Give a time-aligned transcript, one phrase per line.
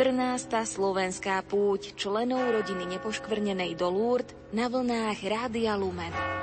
[0.00, 0.64] 14.
[0.64, 6.39] slovenská púť členov rodiny nepoškvrnenej do Lourdes na vlnách Rádia Lumen.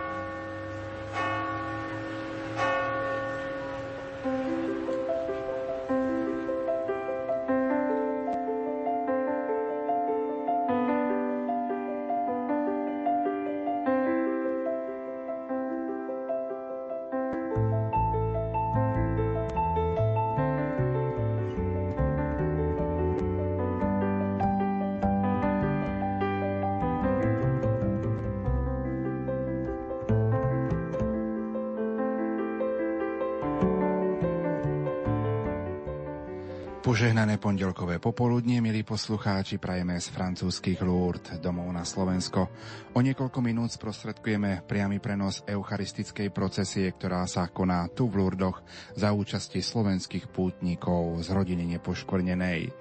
[36.97, 42.49] Požehnané pondelkové popoludnie, milí poslucháči, prajeme z francúzskych Lourdes domov na Slovensko.
[42.97, 48.65] O niekoľko minút sprostredkujeme priamy prenos eucharistickej procesie, ktorá sa koná tu v Lourdoch
[48.97, 52.73] za účasti slovenských pútnikov z rodiny nepoškvrnenej.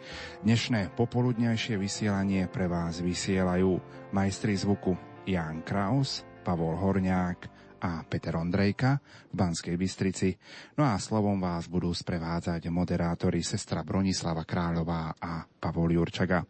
[0.49, 3.77] Dnešné popoludnejšie vysielanie pre vás vysielajú
[4.17, 4.97] majstri zvuku
[5.29, 8.99] Jan Kraus, Pavol Horňák, a Peter Ondrejka
[9.31, 10.33] v Banskej Bystrici.
[10.81, 16.41] No a slovom vás budú sprevádzať moderátori sestra Bronislava Kráľová a Pavol Jurčaga.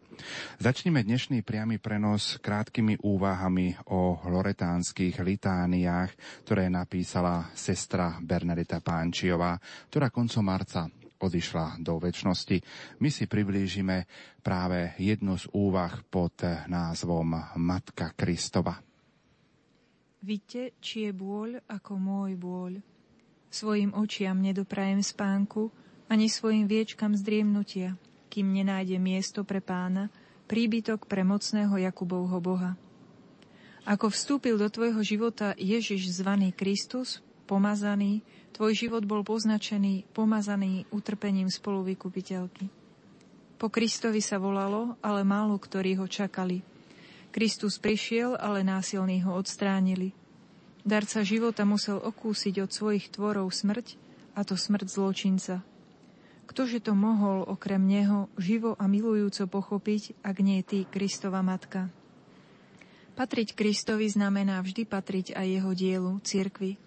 [0.57, 9.59] Začneme dnešný priamy prenos krátkými úvahami o loretánskych litániách, ktoré napísala sestra Bernadeta Pánčiová,
[9.91, 12.57] ktorá koncom marca odišla do väčšnosti.
[13.01, 14.05] My si priblížime
[14.45, 18.86] práve jednu z úvah pod názvom Matka Kristova.
[20.27, 22.83] Vidte, či je bôľ ako môj bôľ.
[23.47, 25.71] Svojim očiam nedoprajem spánku,
[26.11, 27.95] ani svojim viečkam zdriemnutia,
[28.27, 30.11] kým nenájde miesto pre pána,
[30.51, 32.75] príbytok pre mocného Jakubovho Boha.
[33.87, 38.19] Ako vstúpil do tvojho života Ježiš zvaný Kristus, pomazaný,
[38.51, 42.67] tvoj život bol poznačený, pomazaný utrpením spoluvykupiteľky.
[43.55, 46.59] Po Kristovi sa volalo, ale málo ktorí ho čakali–
[47.37, 50.09] Kristus prišiel, ale násilní ho odstránili.
[50.87, 53.99] Darca života musel okúsiť od svojich tvorov smrť,
[54.39, 55.59] a to smrť zločinca.
[56.47, 61.91] Ktože to mohol okrem neho živo a milujúco pochopiť, ak nie ty, Kristova matka?
[63.19, 66.79] Patriť Kristovi znamená vždy patriť aj jeho dielu, cirkvi.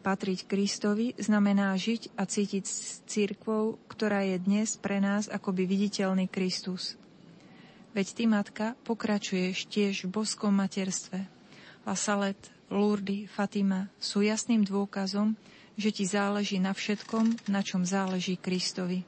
[0.00, 6.32] Patriť Kristovi znamená žiť a cítiť s cirkvou, ktorá je dnes pre nás akoby viditeľný
[6.32, 6.96] Kristus.
[7.92, 11.28] Veď ty, matka, pokračuješ tiež v boskom materstve.
[11.84, 11.92] La
[12.74, 15.38] Lourdes, Fatima sú jasným dôkazom,
[15.78, 19.06] že ti záleží na všetkom, na čom záleží Kristovi.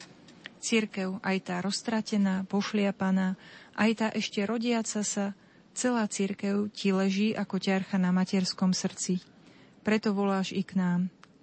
[0.63, 3.35] Církev, aj tá roztratená, pošliapaná,
[3.75, 5.35] aj tá ešte rodiaca sa,
[5.75, 9.19] celá církev ti leží ako ťarcha na materskom srdci.
[9.83, 11.01] Preto voláš i k nám.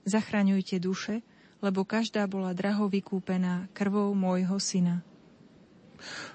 [0.08, 1.24] Zachraňujte duše,
[1.64, 5.04] lebo každá bola draho vykúpená krvou môjho syna.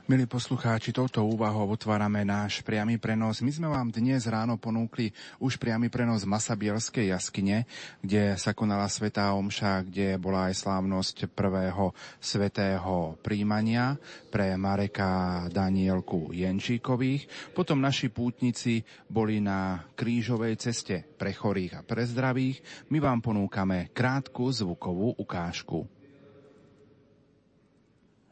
[0.08, 3.44] Milí poslucháči, touto úvahou otvárame náš priamy prenos.
[3.44, 7.68] My sme vám dnes ráno ponúkli už priamy prenos Masabielskej jaskyne,
[8.00, 11.92] kde sa konala Svetá Omša, kde bola aj slávnosť prvého
[12.24, 14.00] svetého príjmania
[14.32, 17.52] pre Mareka Danielku Jenčíkových.
[17.52, 18.80] Potom naši pútnici
[19.12, 22.88] boli na krížovej ceste pre chorých a pre zdravých.
[22.88, 25.84] My vám ponúkame krátku zvukovú ukážku.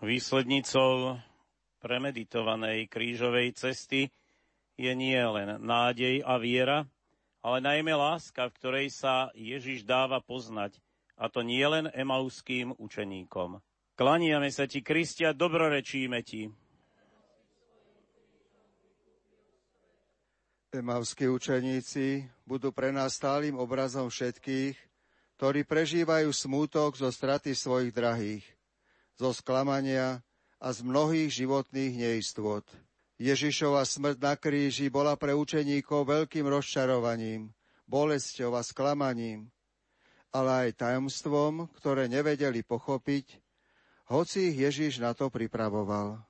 [0.00, 1.18] Výslednicou
[1.86, 4.10] premeditovanej krížovej cesty
[4.74, 6.82] je nie len nádej a viera,
[7.46, 10.82] ale najmä láska, v ktorej sa Ježiš dáva poznať,
[11.14, 13.62] a to nie len emauským učeníkom.
[13.94, 16.50] Klaniame sa ti, Kristia, dobrorečíme ti.
[20.74, 24.76] Emavskí učeníci budú pre nás stálym obrazom všetkých,
[25.38, 28.44] ktorí prežívajú smútok zo straty svojich drahých,
[29.16, 30.25] zo sklamania,
[30.60, 32.64] a z mnohých životných neistôt.
[33.16, 37.48] Ježišova smrť na kríži bola pre učeníkov veľkým rozčarovaním,
[37.88, 39.48] bolesťou a sklamaním,
[40.28, 43.40] ale aj tajomstvom, ktoré nevedeli pochopiť,
[44.12, 46.20] hoci ich Ježiš na to pripravoval.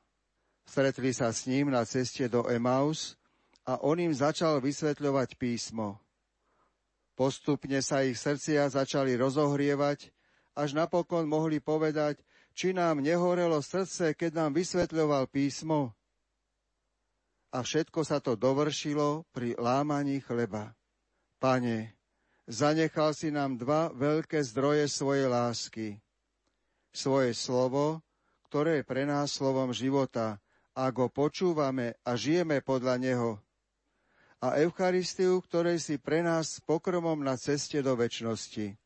[0.66, 3.18] Stretli sa s ním na ceste do Emaus
[3.66, 5.98] a on im začal vysvetľovať písmo.
[7.18, 10.12] Postupne sa ich srdcia začali rozohrievať,
[10.54, 12.20] až napokon mohli povedať,
[12.56, 15.92] či nám nehorelo srdce, keď nám vysvetľoval písmo.
[17.52, 20.72] A všetko sa to dovršilo pri lámaní chleba.
[21.36, 21.92] Pane,
[22.48, 26.00] zanechal si nám dva veľké zdroje svojej lásky.
[26.96, 28.00] Svoje slovo,
[28.48, 30.40] ktoré je pre nás slovom života,
[30.72, 33.30] ak ho počúvame a žijeme podľa neho.
[34.40, 38.76] A Eucharistiu, ktorej si pre nás pokromom na ceste do väčšnosti.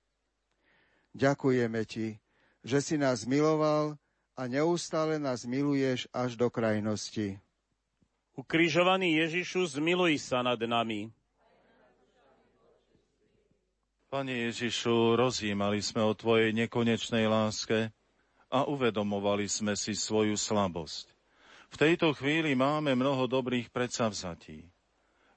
[1.11, 2.19] Ďakujeme ti,
[2.61, 3.97] že si nás miloval
[4.37, 7.37] a neustále nás miluješ až do krajnosti.
[8.37, 11.13] Ukrižovaný Ježišu, zmiluj sa nad nami.
[14.11, 17.95] Pane Ježišu, rozjímali sme o Tvojej nekonečnej láske
[18.51, 21.15] a uvedomovali sme si svoju slabosť.
[21.71, 24.67] V tejto chvíli máme mnoho dobrých predsavzatí.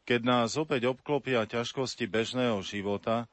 [0.04, 3.30] Keď nás opäť obklopia ťažkosti bežného života,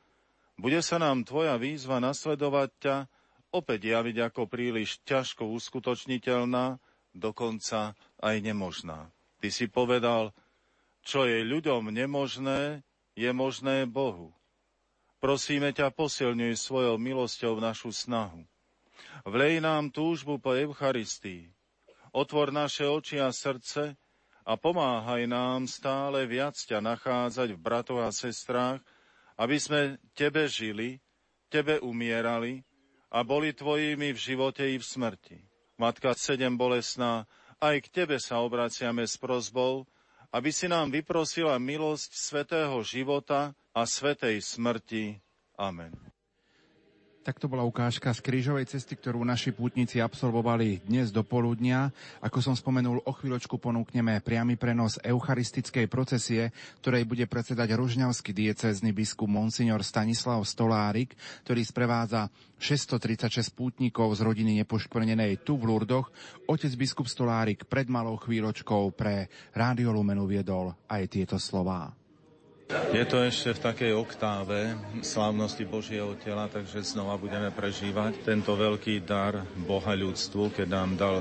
[0.60, 2.96] bude sa nám Tvoja výzva nasledovať ťa
[3.50, 6.78] opäť javiť ako príliš ťažko uskutočniteľná,
[7.14, 9.10] dokonca aj nemožná.
[9.42, 10.30] Ty si povedal,
[11.02, 12.84] čo je ľuďom nemožné,
[13.18, 14.30] je možné Bohu.
[15.20, 18.40] Prosíme ťa, posilňuj svojou milosťou našu snahu.
[19.28, 21.52] Vlej nám túžbu po Eucharistii.
[22.16, 23.94] Otvor naše oči a srdce
[24.48, 28.80] a pomáhaj nám stále viac ťa nachádzať v bratoch a sestrách,
[29.36, 30.98] aby sme Tebe žili,
[31.52, 32.64] Tebe umierali
[33.10, 35.38] a boli tvojimi v živote i v smrti.
[35.76, 37.26] Matka sedem bolesná,
[37.58, 39.84] aj k tebe sa obraciame s prozbou,
[40.30, 45.18] aby si nám vyprosila milosť svetého života a svetej smrti.
[45.58, 45.90] Amen.
[47.20, 51.92] Tak to bola ukážka z krížovej cesty, ktorú naši pútnici absolvovali dnes do poludnia.
[52.24, 56.48] Ako som spomenul, o chvíľočku ponúkneme priamy prenos eucharistickej procesie,
[56.80, 61.12] ktorej bude predsedať ružňavský diecézny biskup Monsignor Stanislav Stolárik,
[61.44, 66.08] ktorý sprevádza 636 pútnikov z rodiny nepoškvrnenej tu v Lurdoch.
[66.48, 71.99] Otec biskup Stolárik pred malou chvíľočkou pre Rádio Lumenu viedol aj tieto slová.
[72.70, 79.02] Je to ešte v takej oktáve slávnosti Božieho tela, takže znova budeme prežívať tento veľký
[79.02, 81.16] dar Boha ľudstvu, keď nám dal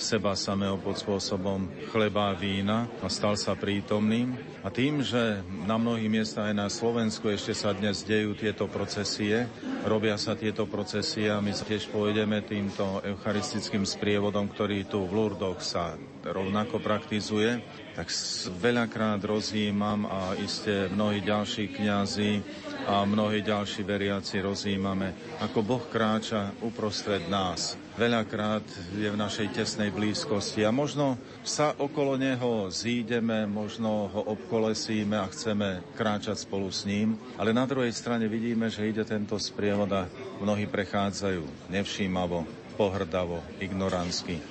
[0.00, 4.32] seba samého pod spôsobom chleba a vína a stal sa prítomným.
[4.64, 9.44] A tým, že na mnohých miestach aj na Slovensku ešte sa dnes dejú tieto procesie,
[9.84, 15.60] robia sa tieto procesie a my tiež pôjdeme týmto eucharistickým sprievodom, ktorý tu v Lurdoch
[15.60, 18.10] sa rovnako praktizuje, tak
[18.58, 22.42] veľakrát rozjímam a iste mnohí ďalší kňazi
[22.90, 27.78] a mnohí ďalší veriaci rozjímame, ako Boh kráča uprostred nás.
[27.94, 28.66] Veľakrát
[28.98, 31.14] je v našej tesnej blízkosti a možno
[31.46, 37.62] sa okolo Neho zídeme, možno ho obkolesíme a chceme kráčať spolu s ním, ale na
[37.62, 40.10] druhej strane vidíme, že ide tento sprievod a
[40.42, 42.42] mnohí prechádzajú nevšímavo,
[42.74, 44.42] pohrdavo, ignoransky.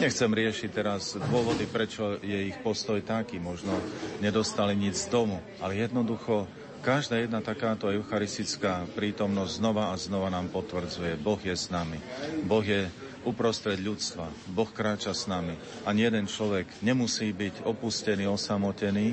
[0.00, 3.36] Nechcem riešiť teraz dôvody, prečo je ich postoj taký.
[3.36, 3.76] Možno
[4.24, 6.48] nedostali nic z domu, ale jednoducho
[6.80, 12.00] každá jedna takáto eucharistická prítomnosť znova a znova nám potvrdzuje, Boh je s nami.
[12.48, 12.88] Boh je
[13.28, 14.32] uprostred ľudstva.
[14.48, 15.52] Boh kráča s nami.
[15.84, 19.12] Ani jeden človek nemusí byť opustený, osamotený,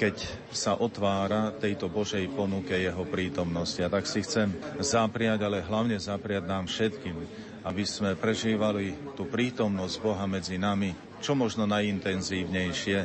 [0.00, 0.16] keď
[0.48, 3.84] sa otvára tejto Božej ponuke jeho prítomnosti.
[3.84, 7.16] A tak si chcem zapriať, ale hlavne zapriať nám všetkým,
[7.64, 10.92] aby sme prežívali tú prítomnosť Boha medzi nami,
[11.24, 12.98] čo možno najintenzívnejšie.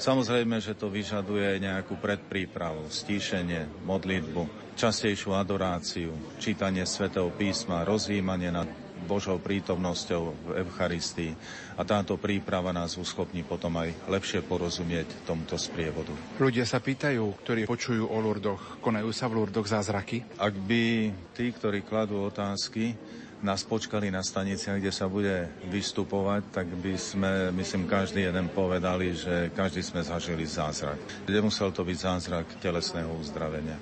[0.00, 8.68] Samozrejme, že to vyžaduje nejakú predprípravu, stíšenie, modlitbu, častejšiu adoráciu, čítanie svätého písma, rozjímanie nad
[9.06, 11.30] Božou prítomnosťou v Eucharistii
[11.78, 16.10] a táto príprava nás uschopní potom aj lepšie porozumieť tomuto sprievodu.
[16.42, 20.26] Ľudia sa pýtajú, ktorí počujú o Lurdoch, konajú sa v Lurdoch zázraky?
[20.40, 22.98] Ak by tí, ktorí kladú otázky,
[23.44, 29.12] nás počkali na staniciach, kde sa bude vystupovať, tak by sme, myslím, každý jeden povedali,
[29.12, 30.96] že každý sme zažili zázrak.
[31.28, 33.76] Nemusel to byť zázrak telesného uzdravenia,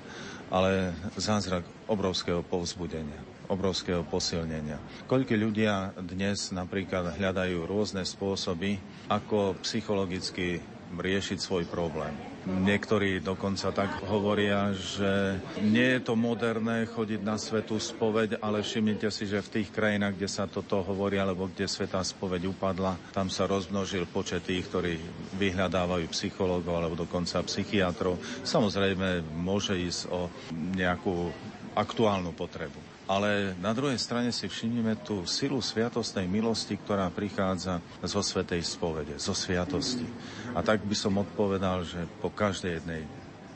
[0.51, 4.81] ale zázrak obrovského povzbudenia obrovského posilnenia.
[5.05, 12.34] Koľko ľudia dnes napríklad hľadajú rôzne spôsoby, ako psychologicky riešiť svoj problém.
[12.45, 19.09] Niektorí dokonca tak hovoria, že nie je to moderné chodiť na svetú spoveď, ale všimnite
[19.09, 23.33] si, že v tých krajinách, kde sa toto hovorí, alebo kde svetá spoveď upadla, tam
[23.33, 24.93] sa rozmnožil počet tých, ktorí
[25.41, 28.21] vyhľadávajú psychológov alebo dokonca psychiatrov.
[28.45, 31.33] Samozrejme, môže ísť o nejakú
[31.73, 32.84] aktuálnu potrebu.
[33.05, 39.21] Ale na druhej strane si všimneme tú silu sviatostnej milosti, ktorá prichádza zo svetej spovede,
[39.21, 40.09] zo sviatosti.
[40.57, 43.05] A tak by som odpovedal, že po každej jednej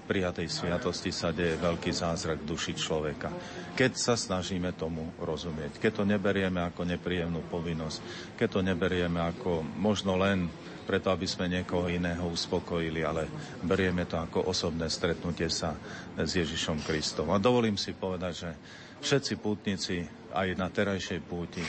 [0.09, 3.29] prijatej sviatosti sa deje veľký zázrak duši človeka.
[3.77, 9.61] Keď sa snažíme tomu rozumieť, keď to neberieme ako nepríjemnú povinnosť, keď to neberieme ako
[9.77, 10.49] možno len
[10.89, 13.29] preto, aby sme niekoho iného uspokojili, ale
[13.61, 15.77] berieme to ako osobné stretnutie sa
[16.17, 17.29] s Ježišom Kristom.
[17.29, 18.49] A dovolím si povedať, že
[18.99, 20.03] Všetci pútnici
[20.35, 21.63] aj na terajšej púti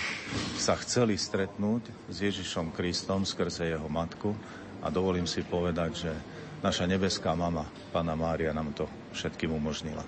[0.59, 4.35] sa chceli stretnúť s Ježišom Kristom skrze jeho matku
[4.83, 6.13] a dovolím si povedať, že
[6.59, 10.03] naša nebeská mama, Pana Mária, nám to všetkým umožnila.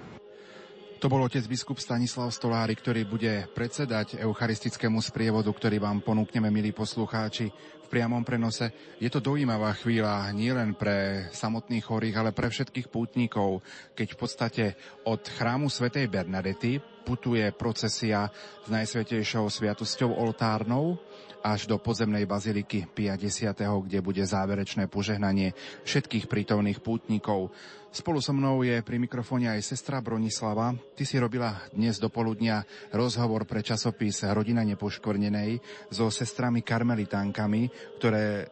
[0.99, 6.71] To bol otec biskup Stanislav Stolári, ktorý bude predsedať eucharistickému sprievodu, ktorý vám ponúkneme, milí
[6.71, 7.50] poslucháči,
[7.92, 8.72] priamom prenose.
[8.96, 13.61] Je to dojímavá chvíľa nielen pre samotných chorých, ale pre všetkých pútnikov,
[13.92, 14.64] keď v podstate
[15.04, 18.32] od chrámu svätej Bernadety putuje procesia
[18.64, 20.96] s najsvetejšou sviatosťou oltárnou
[21.42, 27.50] až do podzemnej baziliky 50., kde bude záverečné požehnanie všetkých prítomných pútnikov.
[27.92, 30.72] Spolu so mnou je pri mikrofóne aj sestra Bronislava.
[30.96, 35.61] Ty si robila dnes do poludnia rozhovor pre časopis Rodina nepoškvrnenej
[35.92, 37.68] so sestrami karmelitánkami,
[38.00, 38.46] ktoré eh,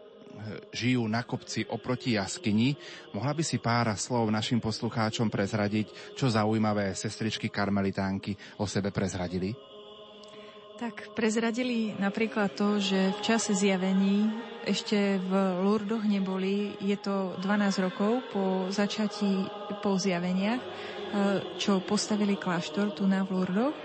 [0.76, 2.76] žijú na kopci oproti jaskyni.
[3.16, 9.69] Mohla by si pár slov našim poslucháčom prezradiť, čo zaujímavé sestričky karmelitánky o sebe prezradili?
[10.80, 14.32] Tak prezradili napríklad to, že v čase zjavení
[14.64, 16.72] ešte v Lurdoch neboli.
[16.80, 19.44] Je to 12 rokov po začatí,
[19.84, 20.68] po zjaveniach, e,
[21.60, 23.76] čo postavili kláštor tu na v Lurdoch.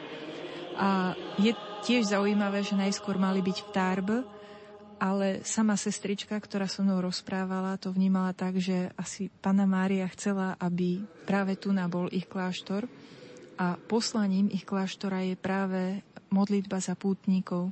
[0.80, 1.52] A je
[1.84, 4.18] tiež zaujímavé, že najskôr mali byť v Tárbe,
[4.96, 10.56] ale sama sestrička, ktorá so mnou rozprávala, to vnímala tak, že asi Pana Mária chcela,
[10.64, 12.88] aby práve tu bol ich kláštor
[13.56, 17.72] a poslaním ich kláštora je práve modlitba za pútnikov.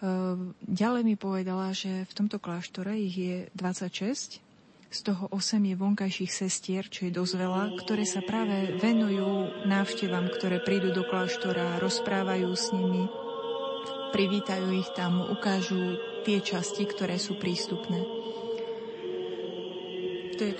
[0.00, 4.40] Ehm, ďalej mi povedala, že v tomto kláštore ich je 26,
[4.90, 10.26] z toho 8 je vonkajších sestier, čo je dosť veľa, ktoré sa práve venujú návštevám,
[10.34, 13.06] ktoré prídu do kláštora, rozprávajú s nimi,
[14.10, 15.94] privítajú ich tam, ukážu
[16.26, 18.02] tie časti, ktoré sú prístupné.
[20.34, 20.54] To je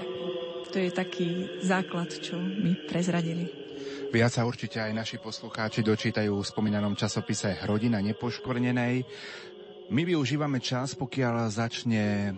[0.71, 1.29] to je taký
[1.67, 3.60] základ, čo mi prezradili.
[4.11, 9.07] Viac sa určite aj naši poslucháči dočítajú v spomínanom časopise Rodina nepoškvrnenej.
[9.95, 12.35] My využívame čas, pokiaľ začne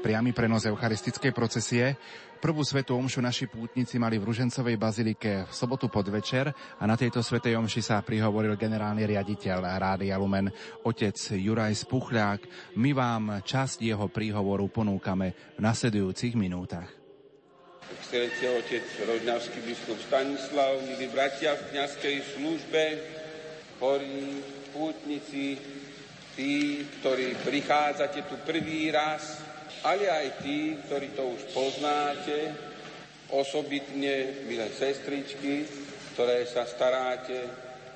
[0.00, 2.00] priamy prenos eucharistickej procesie.
[2.40, 6.48] Prvú svetú omšu naši pútnici mali v Ružencovej bazilike v sobotu podvečer
[6.80, 10.48] a na tejto svetej omši sa prihovoril generálny riaditeľ Rádia Lumen,
[10.80, 12.72] otec Juraj Spuchľák.
[12.80, 17.01] My vám časť jeho príhovoru ponúkame v nasledujúcich minútach
[17.98, 22.84] excelencie otec rodnavský biskup Stanislav, milí bratia v kniazkej službe,
[23.76, 24.40] chorí,
[24.72, 25.60] pútnici,
[26.32, 29.44] tí, ktorí prichádzate tu prvý raz,
[29.84, 32.54] ale aj tí, ktorí to už poznáte,
[33.32, 35.64] osobitne, milé sestričky,
[36.12, 37.48] ktoré sa staráte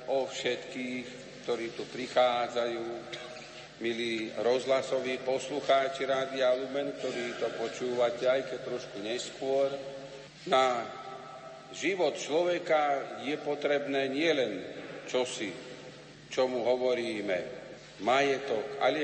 [0.09, 1.05] o všetkých,
[1.45, 2.85] ktorí tu prichádzajú,
[3.77, 9.69] milí rozhlasoví poslucháči Rádia Lumen, ktorí to počúvate, aj keď trošku neskôr.
[10.49, 10.81] Na
[11.77, 14.65] život človeka je potrebné nielen
[15.05, 15.53] čosi,
[16.33, 17.37] čomu hovoríme
[18.01, 19.01] majetok, ale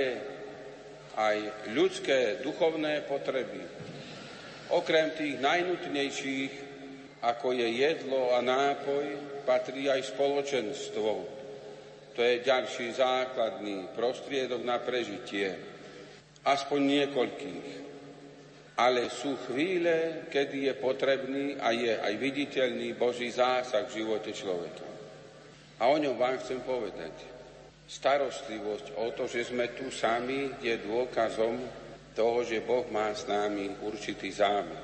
[1.13, 3.61] aj ľudské duchovné potreby.
[4.73, 6.53] Okrem tých najnutnejších,
[7.21, 9.05] ako je jedlo a nápoj,
[9.45, 11.32] patrí aj spoločenstvo,
[12.13, 15.49] to je ďalší základný prostriedok na prežitie.
[16.45, 17.67] Aspoň niekoľkých.
[18.73, 24.85] Ale sú chvíle, kedy je potrebný a je aj viditeľný Boží zásah v živote človeka.
[25.77, 27.13] A o ňom vám chcem povedať.
[27.85, 31.61] Starostlivosť o to, že sme tu sami, je dôkazom
[32.17, 34.81] toho, že Boh má s nami určitý zámer.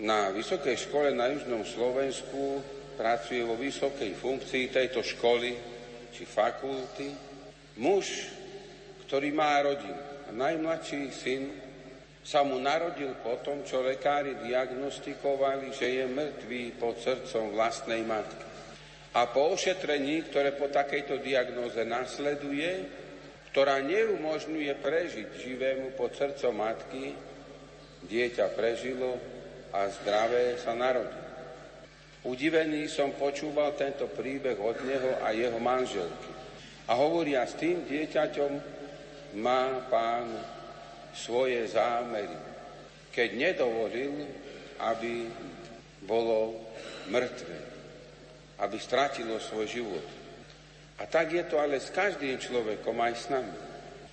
[0.00, 2.62] Na Vysokej škole na Južnom Slovensku
[2.96, 5.77] pracuje vo vysokej funkcii tejto školy
[6.18, 7.14] či fakulty,
[7.78, 8.26] muž,
[9.06, 10.02] ktorý má rodinu.
[10.26, 11.46] A najmladší syn
[12.26, 18.44] sa mu narodil po tom, čo lekári diagnostikovali, že je mŕtvý pod srdcom vlastnej matky.
[19.14, 22.84] A po ošetrení, ktoré po takejto diagnoze nasleduje,
[23.54, 27.14] ktorá neumožňuje prežiť živému pod srdcom matky,
[28.04, 29.16] dieťa prežilo
[29.70, 31.27] a zdravé sa narodilo.
[32.28, 36.28] Udivený som počúval tento príbeh od neho a jeho manželky.
[36.84, 38.52] A hovoria, s tým dieťaťom
[39.40, 40.28] má pán
[41.16, 42.36] svoje zámery,
[43.16, 44.28] keď nedovolil,
[44.76, 45.24] aby
[46.04, 46.68] bolo
[47.08, 47.56] mŕtve,
[48.60, 50.06] aby stratilo svoj život.
[51.00, 53.56] A tak je to ale s každým človekom, aj s nami.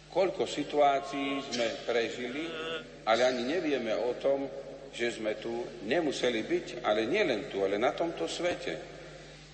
[0.07, 2.47] Koľko situácií sme prežili,
[3.03, 4.47] ale ani nevieme o tom,
[4.95, 5.51] že sme tu
[5.83, 8.79] nemuseli byť, ale nielen tu, ale na tomto svete.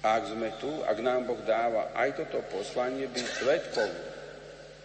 [0.06, 3.92] Ak sme tu, ak nám Boh dáva aj toto poslanie, byť svetkom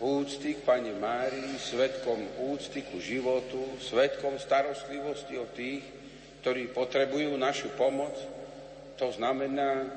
[0.00, 2.20] úcty k Pane Márii, svetkom
[2.52, 5.84] úcty ku životu, svetkom starostlivosti o tých,
[6.44, 8.12] ktorí potrebujú našu pomoc,
[8.96, 9.88] to znamená,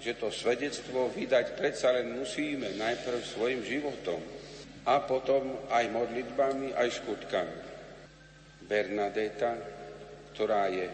[0.00, 4.20] že to svedectvo vydať predsa len musíme najprv svojim životom
[4.84, 7.58] a potom aj modlitbami, aj skutkami.
[8.66, 9.56] Bernadeta
[10.36, 10.84] ktorá je,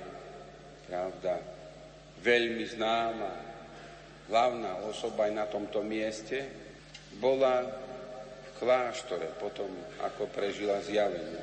[0.86, 1.34] pravda,
[2.22, 3.32] veľmi známa
[4.30, 6.46] hlavná osoba aj na tomto mieste,
[7.18, 9.66] bola v kláštore potom,
[9.98, 11.42] ako prežila zjavenie.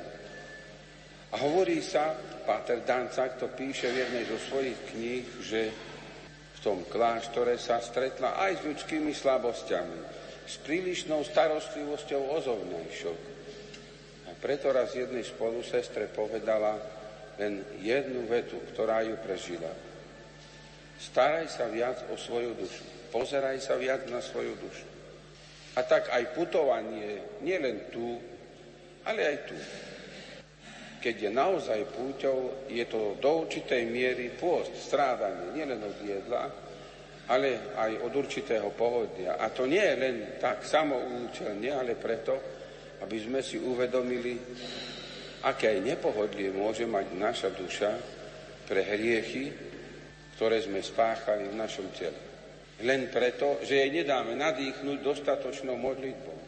[1.30, 2.16] A hovorí sa,
[2.48, 5.70] Páter Dancak to píše v jednej zo svojich kníh, že
[6.56, 9.98] v tom kláštore sa stretla aj s ľudskými slabosťami,
[10.48, 13.18] s prílišnou starostlivosťou o zovnejšok.
[14.24, 16.99] A preto raz jednej spolu sestre povedala
[17.38, 19.70] len jednu vetu, ktorá ju prežila.
[21.00, 22.84] Staraj sa viac o svoju dušu.
[23.14, 24.86] Pozeraj sa viac na svoju dušu.
[25.78, 28.18] A tak aj putovanie, nielen tu,
[29.06, 29.58] ale aj tu
[31.00, 36.44] keď je naozaj púťou, je to do určitej miery pôst, strádanie, nielen od jedla,
[37.32, 39.40] ale aj od určitého pohodlia.
[39.40, 42.36] A to nie je len tak samoučelne, ale preto,
[43.00, 44.36] aby sme si uvedomili,
[45.44, 47.92] aké aj nepohodlie môže mať naša duša
[48.68, 49.52] pre hriechy,
[50.36, 52.16] ktoré sme spáchali v našom tele.
[52.80, 56.38] Len preto, že jej nedáme nadýchnuť dostatočnou modlitbou,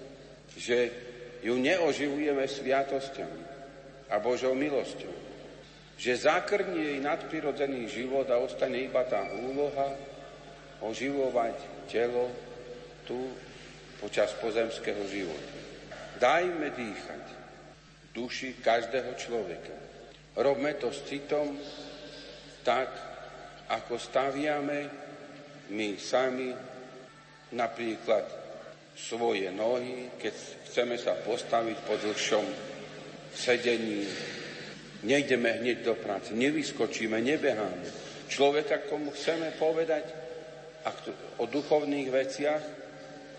[0.56, 0.88] že
[1.44, 3.52] ju neoživujeme sviatosťami,
[4.12, 5.12] a Božou milosťou.
[5.96, 9.96] Že zakrní jej nadprirodzený život a ostane iba tá úloha
[10.84, 11.56] oživovať
[11.88, 12.28] telo
[13.08, 13.32] tu
[14.02, 15.56] počas pozemského života.
[16.20, 17.21] Dajme dýchať
[18.12, 19.74] duši každého človeka.
[20.36, 21.56] Robme to s citom
[22.64, 22.88] tak,
[23.68, 24.88] ako staviame
[25.72, 26.52] my sami
[27.56, 28.24] napríklad
[28.92, 30.34] svoje nohy, keď
[30.68, 32.44] chceme sa postaviť po dlhšom
[33.32, 34.04] sedení,
[35.04, 37.88] nejdeme hneď do práce, nevyskočíme, nebeháme.
[38.28, 40.04] Človeka, komu chceme povedať
[41.40, 42.64] o duchovných veciach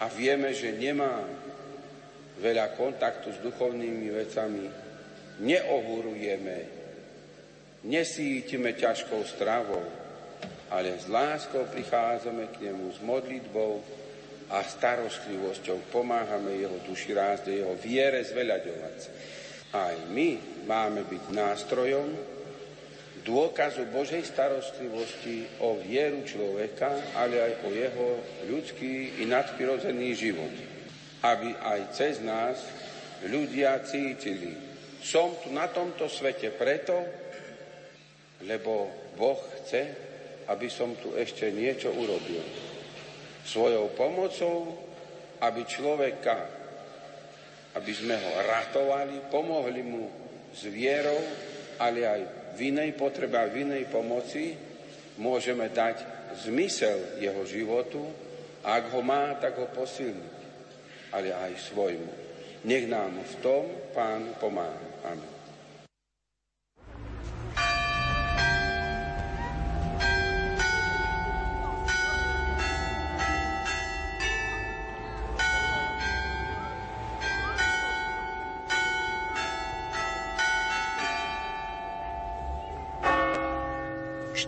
[0.01, 1.25] a vieme, že nemá
[2.43, 4.67] veľa kontaktu s duchovnými vecami,
[5.39, 6.57] neohurujeme,
[7.87, 9.87] nesítime ťažkou stravou,
[10.67, 13.79] ale s láskou prichádzame k nemu s modlitbou
[14.51, 18.97] a starostlivosťou pomáhame jeho duši rásť, jeho viere zveľaďovať.
[19.73, 22.09] Aj my máme byť nástrojom
[23.23, 28.07] dôkazu Božej starostlivosti o vieru človeka, ale aj o jeho
[28.51, 30.72] ľudský i nadprirodzený život.
[31.23, 32.59] Aby aj cez nás
[33.23, 34.53] ľudia cítili,
[34.99, 36.99] som tu na tomto svete preto,
[38.43, 39.83] lebo Boh chce,
[40.51, 42.43] aby som tu ešte niečo urobil.
[43.43, 44.75] Svojou pomocou,
[45.39, 46.63] aby človeka
[47.73, 50.05] aby sme ho ratovali, pomohli mu
[50.53, 51.17] s vierou,
[51.81, 52.21] ale aj
[52.53, 54.53] v inej potrebe a v inej pomoci
[55.17, 56.05] môžeme dať
[56.45, 58.01] zmysel jeho životu
[58.61, 60.32] a ak ho má, tak ho posilniť,
[61.13, 62.11] ale aj svojmu.
[62.65, 64.81] Nech nám v tom Pán pomáha.
[65.05, 65.33] Amen.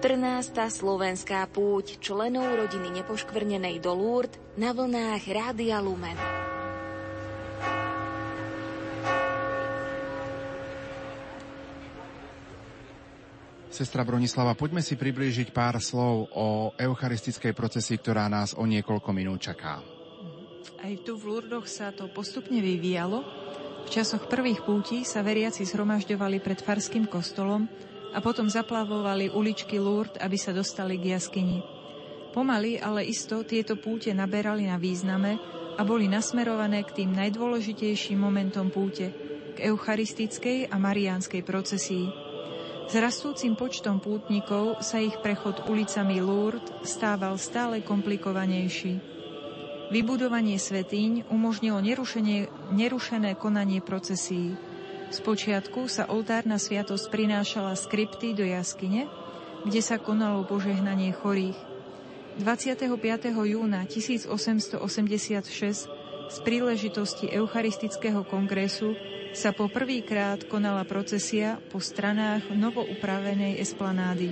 [0.06, 0.54] 14.
[0.70, 6.14] slovenská púť členov rodiny nepoškvrnenej do Lourdes na vlnách Rádia Lumen.
[13.76, 19.44] Sestra Bronislava, poďme si priblížiť pár slov o eucharistickej procesii, ktorá nás o niekoľko minút
[19.44, 19.84] čaká.
[20.80, 23.20] Aj tu v Lurdoch sa to postupne vyvíjalo.
[23.84, 27.68] V časoch prvých pútí sa veriaci zhromažďovali pred farským kostolom,
[28.16, 31.60] a potom zaplavovali uličky Lourdes, aby sa dostali k jaskyni.
[32.32, 35.36] Pomaly, ale isto tieto púte naberali na význame
[35.76, 39.12] a boli nasmerované k tým najdôležitejším momentom púte,
[39.56, 42.25] k eucharistickej a mariánskej procesii.
[42.86, 49.02] S rastúcim počtom pútnikov sa ich prechod ulicami Lourdes stával stále komplikovanejší.
[49.90, 51.82] Vybudovanie svetíň umožnilo
[52.74, 54.54] nerušené konanie procesí.
[55.10, 59.10] Spočiatku sa oltárna sviatosť prinášala z krypty do jaskyne,
[59.66, 61.58] kde sa konalo požehnanie chorých.
[62.38, 62.86] 25.
[63.32, 65.95] júna 1886
[66.30, 68.96] z príležitosti Eucharistického kongresu
[69.36, 74.32] sa po prvýkrát konala procesia po stranách novoupravenej esplanády.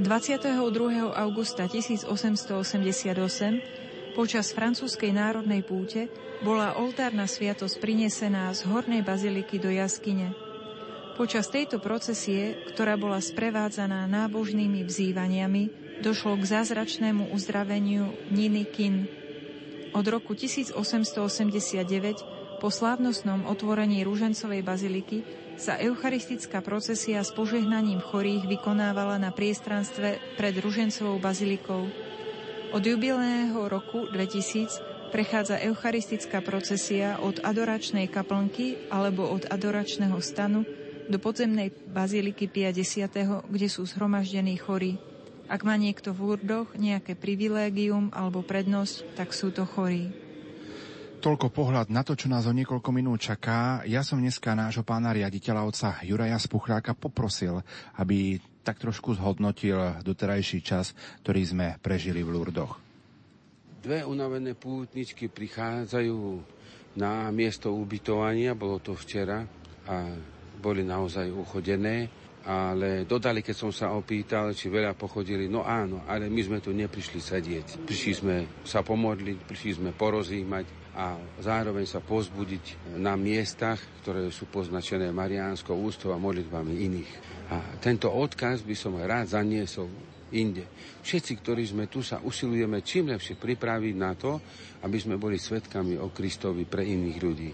[0.00, 1.12] 22.
[1.12, 6.10] augusta 1888 Počas francúzskej národnej púte
[6.42, 10.34] bola oltárna sviatosť prinesená z hornej baziliky do jaskyne.
[11.20, 15.68] Počas tejto procesie, ktorá bola sprevádzaná nábožnými vzývaniami,
[16.00, 19.19] došlo k zázračnému uzdraveniu Niny Kin.
[19.90, 25.26] Od roku 1889 po slávnostnom otvorení Rúžencovej baziliky
[25.58, 31.90] sa eucharistická procesia s požehnaním chorých vykonávala na priestranstve pred Ružencovou bazilikou.
[32.70, 40.62] Od jubilného roku 2000 prechádza eucharistická procesia od adoračnej kaplnky alebo od adoračného stanu
[41.10, 45.09] do podzemnej baziliky 50., kde sú zhromaždení chorí.
[45.50, 50.14] Ak má niekto v Lurdoch nejaké privilégium alebo prednosť, tak sú to chorí.
[51.18, 53.82] Toľko pohľad na to, čo nás o niekoľko minút čaká.
[53.82, 57.66] Ja som dneska nášho pána riaditeľa oca Juraja Spuchľáka poprosil,
[57.98, 60.94] aby tak trošku zhodnotil doterajší čas,
[61.26, 62.78] ktorý sme prežili v Lurdoch.
[63.82, 66.18] Dve unavené pútničky prichádzajú
[66.94, 69.42] na miesto ubytovania, bolo to včera
[69.90, 70.14] a
[70.62, 72.06] boli naozaj uchodené
[72.46, 76.72] ale dodali, keď som sa opýtal, či veľa pochodili, no áno, ale my sme tu
[76.72, 77.84] neprišli sedieť.
[77.84, 84.50] Prišli sme sa pomodliť, prišli sme porozímať, a zároveň sa pozbudiť na miestach, ktoré sú
[84.50, 87.12] poznačené Mariánskou ústou a modlitbami iných.
[87.54, 89.86] A tento odkaz by som rád zaniesol
[90.34, 90.66] inde.
[91.02, 94.38] Všetci, ktorí sme tu, sa usilujeme čím lepšie pripraviť na to,
[94.82, 97.50] aby sme boli svetkami o Kristovi pre iných ľudí.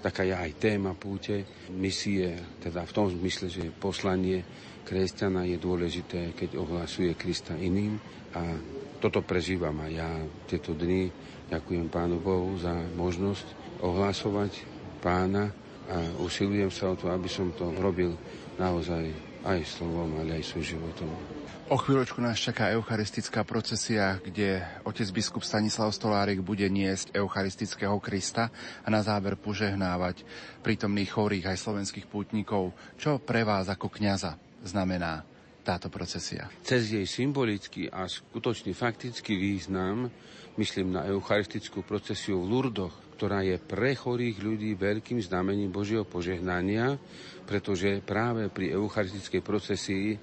[0.00, 1.44] Taká je aj téma púte,
[1.76, 2.32] misie,
[2.64, 4.40] teda v tom zmysle, že poslanie
[4.88, 8.00] kresťana je dôležité, keď ohlasuje Krista iným
[8.32, 8.56] a
[9.00, 10.10] toto prežívam aj ja
[10.48, 11.12] tieto dni
[11.50, 13.42] Ďakujem Pánu Bohu za možnosť
[13.82, 14.62] ohlasovať
[15.02, 15.50] pána
[15.90, 18.14] a usilujem sa o to, aby som to robil
[18.54, 19.10] naozaj
[19.42, 21.39] aj slovom, ale aj svojím životom.
[21.70, 28.50] O chvíľočku nás čaká eucharistická procesia, kde otec biskup Stanislav Stolárik bude niesť eucharistického Krista
[28.82, 30.26] a na záver požehnávať
[30.66, 32.74] prítomných chorých aj slovenských pútnikov.
[32.98, 34.34] Čo pre vás ako kňaza
[34.66, 35.22] znamená
[35.62, 36.50] táto procesia?
[36.66, 40.10] Cez jej symbolický a skutočný faktický význam
[40.58, 46.98] Myslím na eucharistickú procesiu v Lurdoch, ktorá je pre chorých ľudí veľkým znamením Božieho požehnania,
[47.46, 50.18] pretože práve pri eucharistickej procesii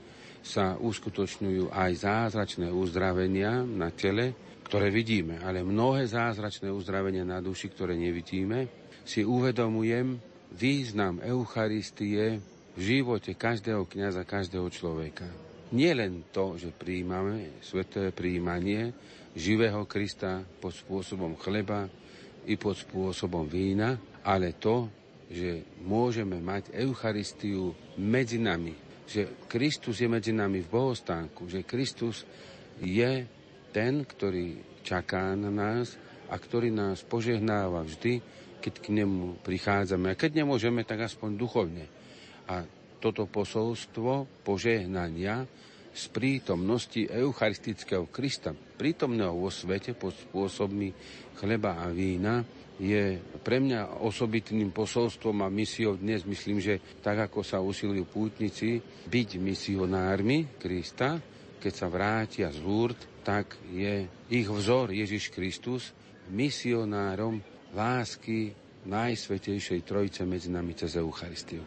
[0.48, 4.32] sa uskutočňujú aj zázračné uzdravenia na tele,
[4.64, 8.68] ktoré vidíme, ale mnohé zázračné uzdravenia na duši, ktoré nevidíme,
[9.04, 10.16] si uvedomujem
[10.56, 12.40] význam Eucharistie
[12.76, 15.28] v živote každého kniaza, každého človeka.
[15.76, 18.96] Nie len to, že príjmame sveté príjmanie,
[19.36, 21.92] živého Krista pod spôsobom chleba
[22.48, 24.88] i pod spôsobom vína, ale to,
[25.28, 32.28] že môžeme mať Eucharistiu medzi nami, že Kristus je medzi nami v bohostánku, že Kristus
[32.84, 33.24] je
[33.72, 35.96] ten, ktorý čaká na nás
[36.28, 38.20] a ktorý nás požehnáva vždy,
[38.60, 40.12] keď k nemu prichádzame.
[40.12, 41.88] A keď nemôžeme, tak aspoň duchovne.
[42.52, 42.68] A
[43.00, 45.48] toto posolstvo požehnania
[45.98, 50.94] z prítomnosti eucharistického Krista, prítomného vo svete pod spôsobmi
[51.40, 52.46] chleba a vína,
[52.78, 56.22] je pre mňa osobitným posolstvom a misiou dnes.
[56.22, 58.78] Myslím, že tak ako sa usilujú pútnici
[59.10, 61.18] byť misionármi Krista,
[61.58, 65.92] keď sa vrátia z Lourdes, tak je ich vzor Ježiš Kristus
[66.32, 67.42] misionárom
[67.74, 68.56] lásky
[68.88, 71.60] Najsvetejšej Trojice medzi nami cez Eucharistiu.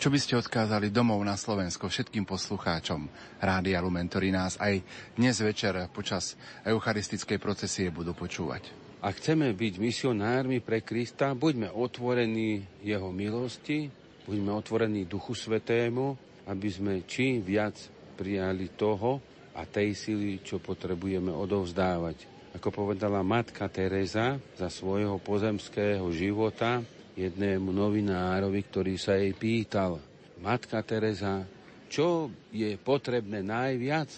[0.00, 3.06] Čo by ste odkázali domov na Slovensko všetkým poslucháčom
[3.38, 4.82] Rádia Lumen, ktorí nás aj
[5.14, 6.34] dnes večer počas
[6.66, 8.81] eucharistickej procesie budú počúvať?
[9.02, 13.90] Ak chceme byť misionármi pre Krista, buďme otvorení Jeho milosti,
[14.30, 16.14] buďme otvorení Duchu Svetému,
[16.46, 17.74] aby sme čím viac
[18.14, 19.18] prijali toho
[19.58, 22.30] a tej sily, čo potrebujeme odovzdávať.
[22.54, 26.78] Ako povedala matka Teresa za svojho pozemského života,
[27.18, 29.98] jednému novinárovi, ktorý sa jej pýtal,
[30.38, 31.42] Matka Teresa,
[31.90, 34.10] čo je potrebné najviac,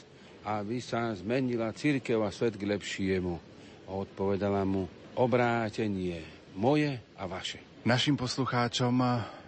[0.44, 3.53] aby sa zmenila církev a svet k lepšiemu?
[3.84, 6.24] A odpovedala mu, obrátenie
[6.56, 7.60] moje a vaše.
[7.84, 8.96] Našim poslucháčom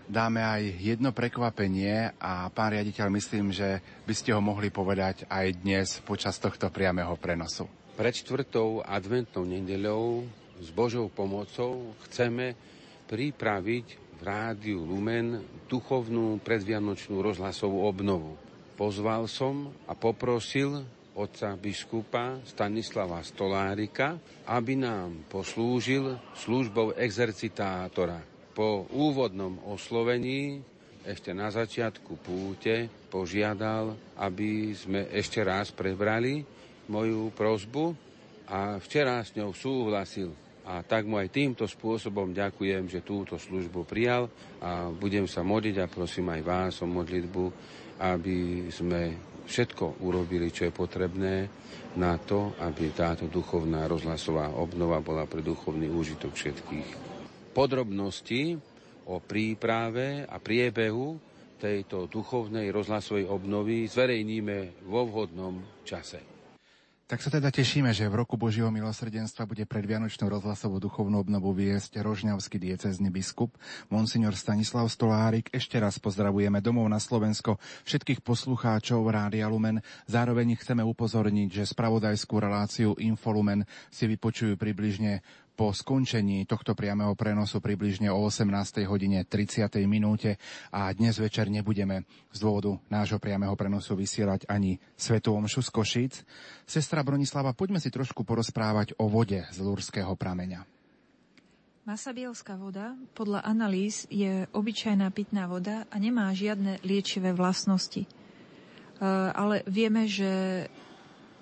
[0.07, 5.47] dáme aj jedno prekvapenie a pán riaditeľ, myslím, že by ste ho mohli povedať aj
[5.65, 7.67] dnes počas tohto priamého prenosu.
[7.97, 10.29] Pred čtvrtou adventnou nedeľou
[10.61, 12.53] s Božou pomocou chceme
[13.09, 18.37] pripraviť v rádiu Lumen duchovnú predvianočnú rozhlasovú obnovu.
[18.77, 20.85] Pozval som a poprosil
[21.17, 28.21] otca biskupa Stanislava Stolárika, aby nám poslúžil službou exercitátora.
[28.53, 30.61] Po úvodnom oslovení
[31.07, 36.45] ešte na začiatku púte požiadal, aby sme ešte raz prebrali
[36.91, 37.95] moju prozbu
[38.51, 40.31] a včera s ňou súhlasil.
[40.67, 44.27] A tak mu aj týmto spôsobom ďakujem, že túto službu prijal
[44.59, 47.45] a budem sa modliť a prosím aj vás o modlitbu,
[48.03, 49.15] aby sme
[49.47, 51.35] všetko urobili, čo je potrebné
[51.97, 56.89] na to, aby táto duchovná rozhlasová obnova bola pre duchovný úžitok všetkých.
[57.57, 58.59] Podrobnosti
[59.09, 61.17] o príprave a priebehu
[61.57, 66.36] tejto duchovnej rozhlasovej obnovy zverejníme vo vhodnom čase.
[67.07, 72.03] Tak sa teda tešíme, že v roku Božieho milosrdenstva bude predvianočnú rozhlasovú duchovnú obnovu viesť
[72.03, 73.55] rožňavský diecezny biskup
[73.95, 75.47] Monsignor Stanislav Stolárik.
[75.55, 79.87] Ešte raz pozdravujeme domov na Slovensko všetkých poslucháčov Rádia Lumen.
[80.11, 85.23] Zároveň chceme upozorniť, že spravodajskú reláciu Infolumen si vypočujú približne
[85.57, 88.85] po skončení tohto priamého prenosu približne o 18.
[88.85, 89.65] hodine 30.
[89.89, 90.37] minúte
[90.69, 96.15] a dnes večer nebudeme z dôvodu nášho priamého prenosu vysielať ani Svetu Omšu z Košíc.
[96.69, 100.69] Sestra Bronislava, poďme si trošku porozprávať o vode z Lúrského prameňa.
[101.89, 108.05] Masabielská voda podľa analýz je obyčajná pitná voda a nemá žiadne liečivé vlastnosti.
[108.05, 108.09] E,
[109.33, 110.67] ale vieme, že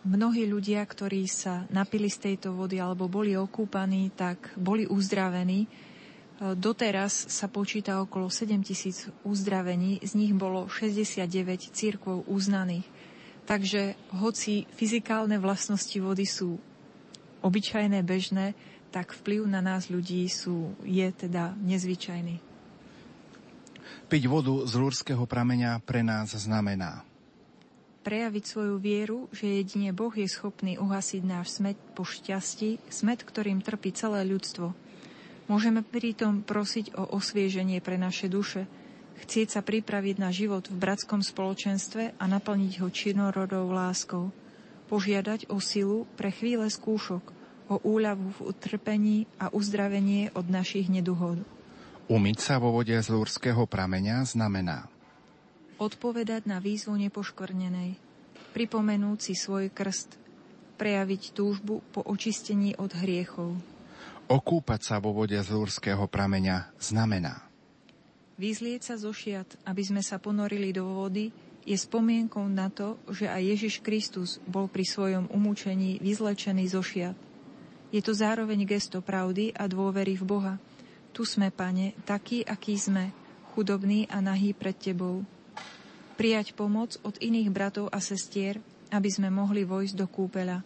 [0.04, 5.64] mnohí ľudia, ktorí sa napili z tejto vody alebo boli okúpaní, tak boli uzdravení.
[5.64, 5.68] E,
[6.54, 12.86] doteraz sa počíta okolo 7 tisíc uzdravení, z nich bolo 69 církvov uznaných.
[13.44, 16.56] Takže hoci fyzikálne vlastnosti vody sú
[17.44, 18.56] obyčajné, bežné,
[18.88, 22.40] tak vplyv na nás ľudí sú, je teda nezvyčajný.
[24.08, 27.04] Piť vodu z lúrského prameňa pre nás znamená
[28.04, 33.64] prejaviť svoju vieru, že jedine Boh je schopný uhasiť náš smet po šťastí, smet, ktorým
[33.64, 34.76] trpí celé ľudstvo.
[35.48, 38.68] Môžeme pritom prosiť o osvieženie pre naše duše,
[39.24, 44.28] chcieť sa pripraviť na život v bratskom spoločenstve a naplniť ho činorodou láskou,
[44.92, 47.24] požiadať o silu pre chvíle skúšok,
[47.72, 51.40] o úľavu v utrpení a uzdravenie od našich neduhod.
[52.04, 54.92] Umyť sa vo vode z lúrského prameňa znamená
[55.78, 57.98] odpovedať na výzvu nepoškvrnenej,
[58.54, 60.16] pripomenúť si svoj krst,
[60.78, 63.58] prejaviť túžbu po očistení od hriechov.
[64.24, 67.44] Okúpať sa vo vode z lúrského prameňa znamená
[68.34, 71.30] Vyzlieť sa zo šiat, aby sme sa ponorili do vody,
[71.62, 77.14] je spomienkou na to, že aj Ježiš Kristus bol pri svojom umúčení vyzlečený zo šiat.
[77.94, 80.54] Je to zároveň gesto pravdy a dôvery v Boha.
[81.14, 83.14] Tu sme, Pane, takí, akí sme,
[83.54, 85.22] chudobní a nahý pred Tebou
[86.14, 88.62] prijať pomoc od iných bratov a sestier,
[88.94, 90.62] aby sme mohli vojsť do kúpeľa,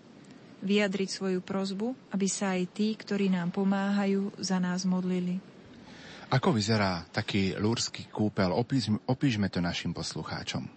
[0.60, 5.40] vyjadriť svoju prozbu, aby sa aj tí, ktorí nám pomáhajú, za nás modlili.
[6.28, 8.52] Ako vyzerá taký lúrsky kúpel?
[8.52, 10.68] Opíšme, opíšme to našim poslucháčom.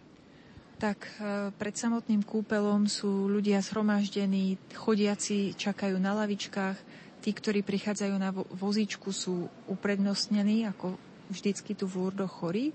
[0.79, 6.77] Tak e, pred samotným kúpelom sú ľudia zhromaždení, chodiaci čakajú na lavičkách,
[7.19, 10.95] tí, ktorí prichádzajú na vozíčku, sú uprednostnení, ako
[11.29, 12.71] vždycky tu v Lurdoch chorí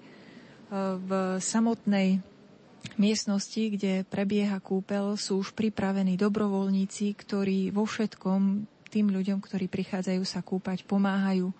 [0.72, 2.18] v samotnej
[2.94, 10.22] miestnosti, kde prebieha kúpel, sú už pripravení dobrovoľníci, ktorí vo všetkom tým ľuďom, ktorí prichádzajú
[10.22, 11.50] sa kúpať, pomáhajú.
[11.50, 11.54] E,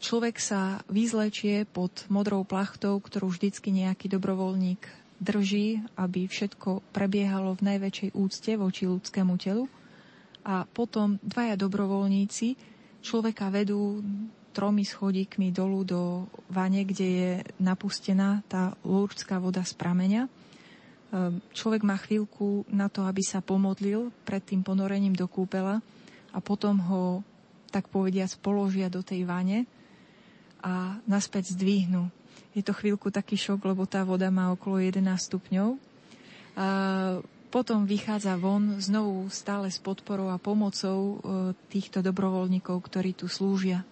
[0.00, 4.80] človek sa vyzlečie pod modrou plachtou, ktorú vždycky nejaký dobrovoľník
[5.20, 9.68] drží, aby všetko prebiehalo v najväčšej úcte voči ľudskému telu.
[10.46, 12.56] A potom dvaja dobrovoľníci
[13.02, 14.00] človeka vedú
[14.56, 20.24] tromi schodíkmi dolu do vane, kde je napustená tá lúrdská voda z prameňa.
[20.24, 25.84] Ehm, človek má chvíľku na to, aby sa pomodlil pred tým ponorením do kúpela
[26.32, 27.20] a potom ho,
[27.68, 29.68] tak povediac, položia do tej vane
[30.64, 32.08] a naspäť zdvihnú.
[32.56, 35.76] Je to chvíľku taký šok, lebo tá voda má okolo 11 stupňov.
[36.56, 36.66] A
[37.52, 41.16] potom vychádza von znovu stále s podporou a pomocou e,
[41.68, 43.84] týchto dobrovoľníkov, ktorí tu slúžia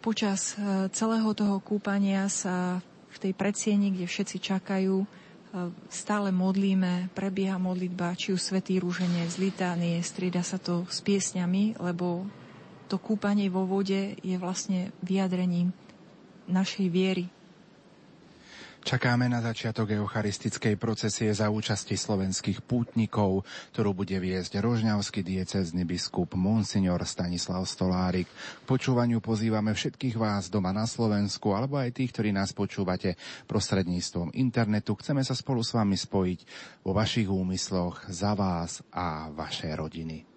[0.00, 2.80] počas e, celého toho kúpania sa
[3.12, 5.06] v tej predsieni, kde všetci čakajú, e,
[5.92, 11.78] stále modlíme, prebieha modlitba, či už Svetý rúženie z litánie, strieda sa to s piesňami,
[11.78, 12.24] lebo
[12.88, 15.70] to kúpanie vo vode je vlastne vyjadrením
[16.50, 17.30] našej viery
[18.80, 23.44] Čakáme na začiatok eucharistickej procesie za účasti slovenských pútnikov,
[23.76, 28.24] ktorú bude viesť rožňavský diecezny biskup Monsignor Stanislav Stolárik.
[28.24, 34.32] K počúvaniu pozývame všetkých vás doma na Slovensku, alebo aj tých, ktorí nás počúvate prostredníctvom
[34.32, 34.96] internetu.
[34.96, 36.40] Chceme sa spolu s vami spojiť
[36.80, 40.29] vo vašich úmysloch za vás a vaše rodiny.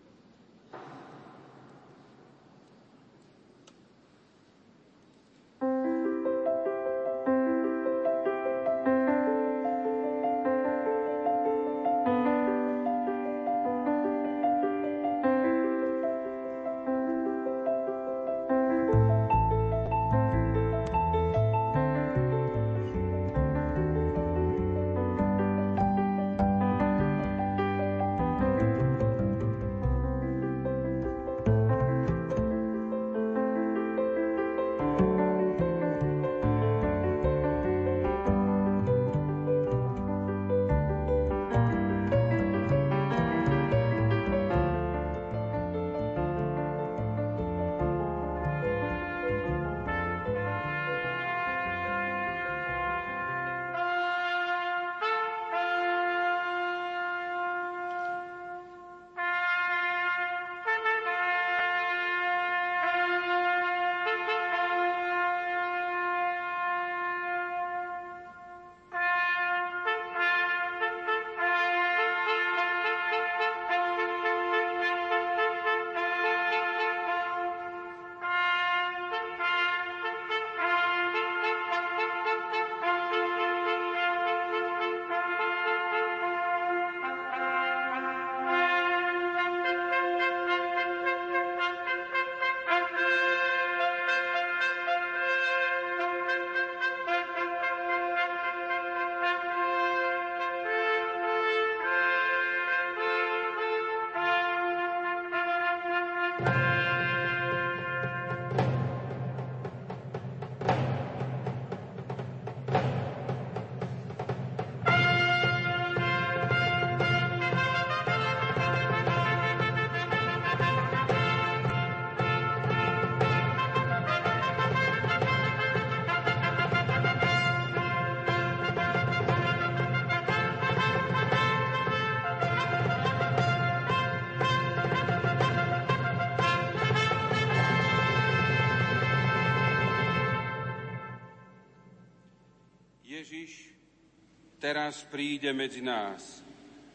[144.63, 146.39] Teraz príde medzi nás.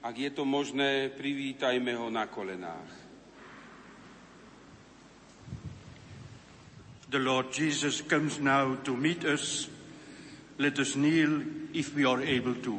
[0.00, 2.92] Ak je to možné, privítajme ho na kolenách.
[7.12, 9.68] The Lord Jesus comes now to meet us.
[10.56, 11.44] Let us kneel
[11.76, 12.76] if we are able to.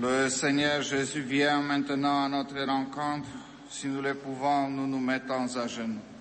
[0.00, 3.28] Le Seigneur Jésus vient maintenant à notre rencontre.
[3.68, 6.15] Si nous le pouvons, nous nous mettons à genoux.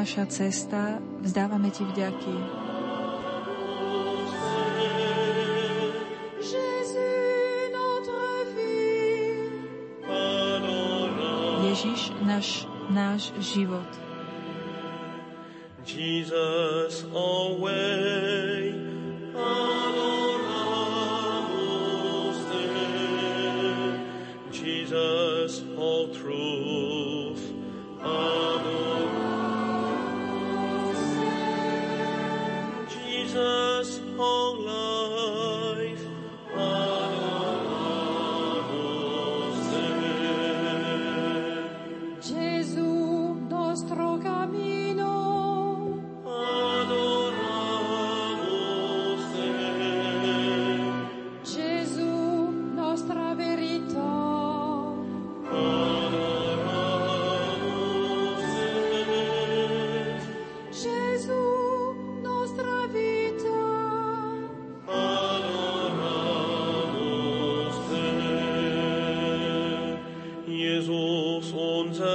[0.00, 2.36] Naša cesta, vzdávame Ti vďaky.
[11.68, 13.86] Ježiš, náš, náš život.
[15.84, 17.39] Jesus away.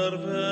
[0.05, 0.44] darbe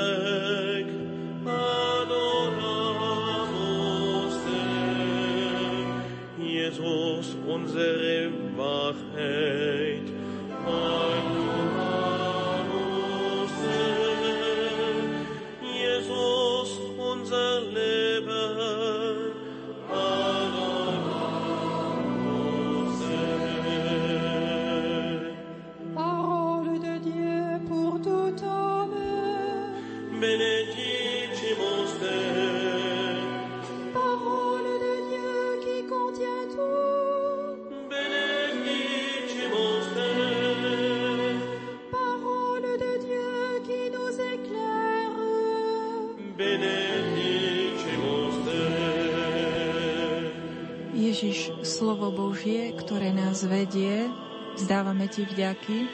[52.04, 54.12] slovo Božie, ktoré nás vedie,
[54.60, 55.88] vzdávame Ti vďaky.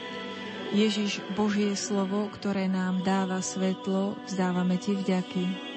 [0.75, 5.71] Ježiš, Božie slovo, ktoré nám dáva svetlo, vzdávame Ti vďaky.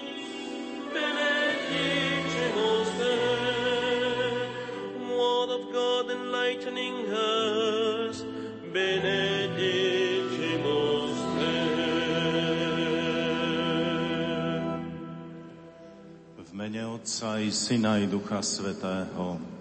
[17.04, 19.53] Otca i Syna i Ducha Svetého.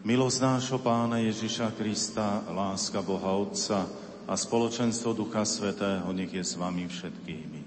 [0.00, 3.84] Milosť nášho Pána Ježiša Krista, láska Boha Otca
[4.24, 7.60] a spoločenstvo Ducha Svetého nech je s vami všetkými.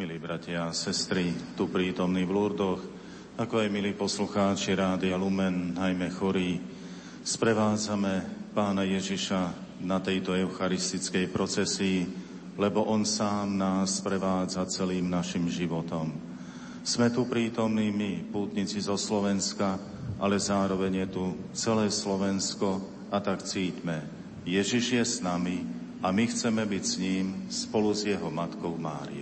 [0.00, 2.80] Milí bratia a sestry, tu prítomní v Lurdoch,
[3.36, 6.64] ako aj milí poslucháči Rádia Lumen, najmä chorí,
[7.20, 8.24] sprevádzame
[8.56, 9.40] Pána Ježiša
[9.84, 12.08] na tejto eucharistickej procesii,
[12.56, 16.08] lebo On sám nás sprevádza celým našim životom.
[16.80, 19.76] Sme tu prítomní my, pútnici zo Slovenska,
[20.22, 22.78] ale zároveň je tu celé Slovensko
[23.10, 24.06] a tak cítme.
[24.46, 25.66] Ježiš je s nami
[26.02, 29.21] a my chceme byť s ním spolu s jeho matkou Máriou.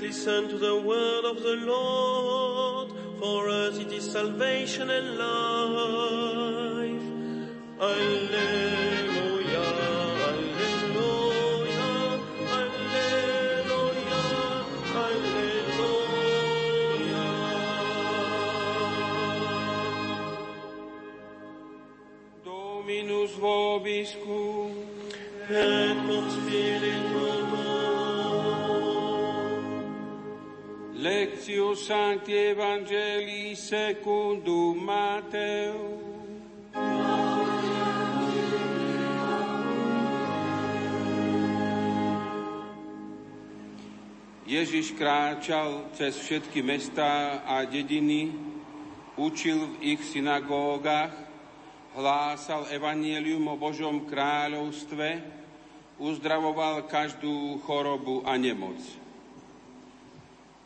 [0.00, 2.92] Listen to the word of the Lord.
[3.18, 5.15] For us it is salvation and
[31.86, 36.02] Sancti Evangelii secundum Mateo.
[44.50, 48.34] Ježiš kráčal cez všetky mestá a dediny,
[49.14, 51.14] učil v ich synagógach,
[51.94, 55.22] hlásal evanielium o Božom kráľovstve,
[56.02, 59.05] uzdravoval každú chorobu a nemoc.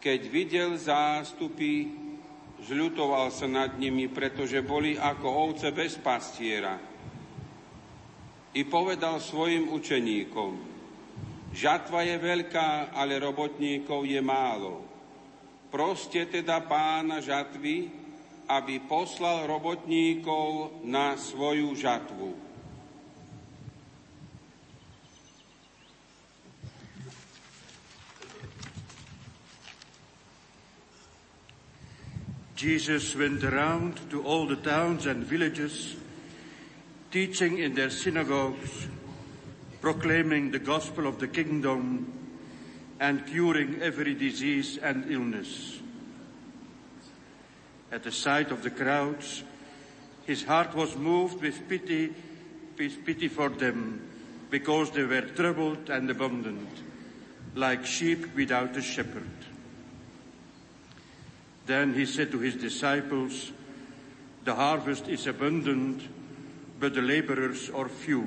[0.01, 1.93] Keď videl zástupy,
[2.65, 6.81] zľutoval sa nad nimi, pretože boli ako ovce bez pastiera.
[8.57, 10.53] I povedal svojim učeníkom,
[11.53, 14.89] žatva je veľká, ale robotníkov je málo.
[15.69, 17.93] Proste teda pána žatvy,
[18.51, 22.50] aby poslal robotníkov na svoju žatvu.
[32.61, 35.97] Jesus went around to all the towns and villages,
[37.11, 38.87] teaching in their synagogues,
[39.81, 42.13] proclaiming the gospel of the kingdom,
[43.01, 45.79] and curing every disease and illness.
[47.91, 49.43] At the sight of the crowds,
[50.27, 52.13] his heart was moved with pity,
[52.79, 54.07] with pity for them,
[54.51, 56.69] because they were troubled and abandoned,
[57.55, 59.31] like sheep without a shepherd.
[61.71, 63.53] Then he said to his disciples,
[64.43, 66.03] The harvest is abundant,
[66.81, 68.27] but the laborers are few.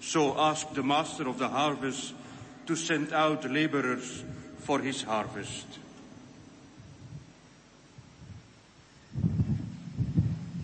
[0.00, 2.14] So ask the master of the harvest
[2.66, 4.22] to send out laborers
[4.60, 5.66] for his harvest.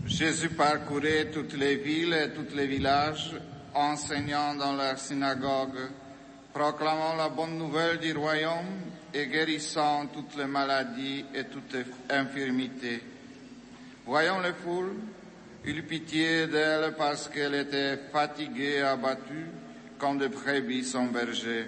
[0.07, 3.35] Jésus parcourait toutes les villes et tous les villages,
[3.75, 5.91] enseignant dans leurs synagogues,
[6.53, 13.01] proclamant la bonne nouvelle du royaume et guérissant toutes les maladies et toutes les infirmités.
[14.05, 14.97] Voyant les foules,
[15.65, 19.47] il eut pitié d'elles parce qu'elles étaient fatiguées et abattues
[19.99, 21.67] comme des brebis sans berger.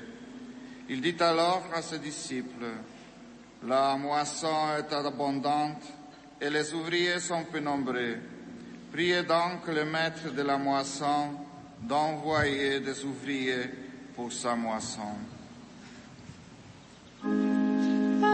[0.89, 2.67] Il dit alors à ses disciples,
[3.63, 5.83] La moisson est abondante
[6.41, 8.17] et les ouvriers sont peu nombreux.
[8.93, 11.31] Priez donc le maître de la moisson
[11.81, 13.71] d'envoyer des ouvriers
[14.15, 15.36] pour sa moisson.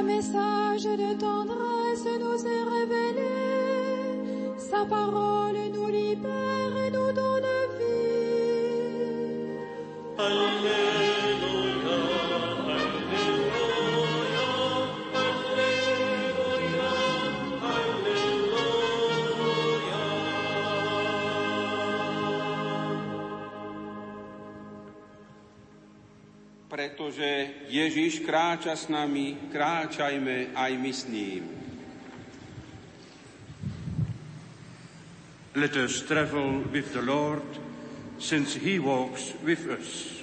[0.03, 4.59] Un message de tendresse nous est révélé.
[4.59, 7.45] Sa parole nous libère et nous donne
[7.79, 8.03] vie.
[27.03, 31.43] Pretože Ježiš kráča s nami, kráčajme aj my s ním.
[35.59, 37.43] Let us travel with the Lord,
[38.23, 40.23] since he walks with us.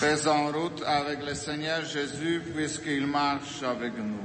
[0.00, 4.23] Fais en route avec le Seigneur Jésus puisqu'il marche avec nous.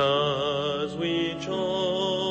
[0.00, 2.29] As we journey,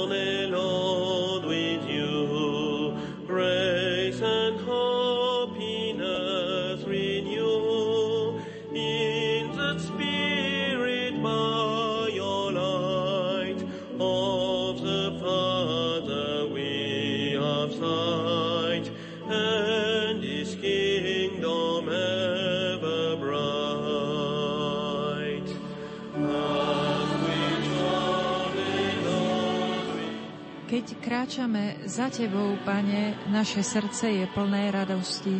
[31.00, 35.40] kráčame za Tebou, Pane, naše srdce je plné radosti.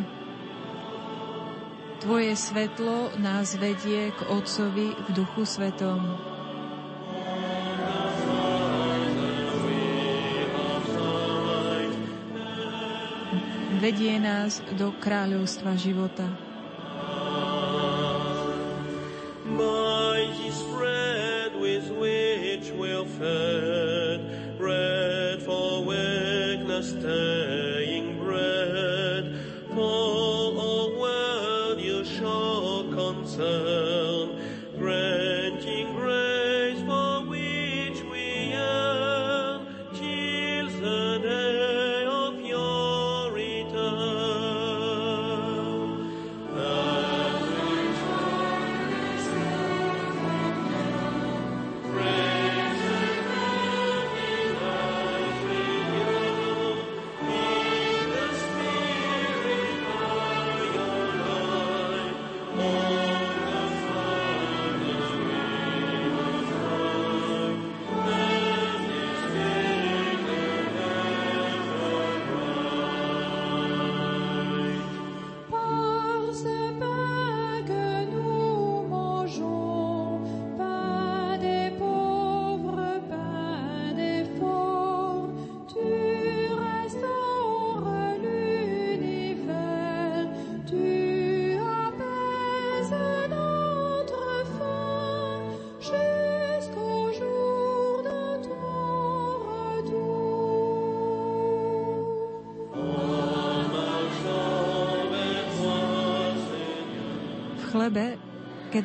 [2.00, 6.00] Tvoje svetlo nás vedie k Otcovi v Duchu Svetom.
[13.80, 16.28] Vedie nás do kráľovstva života.
[19.48, 23.69] Mighty spread with which we'll fare.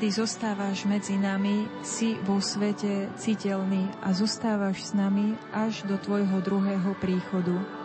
[0.05, 6.45] Kedy zostávaš medzi nami, si vo svete citeľný a zostávaš s nami až do tvojho
[6.45, 7.84] druhého príchodu.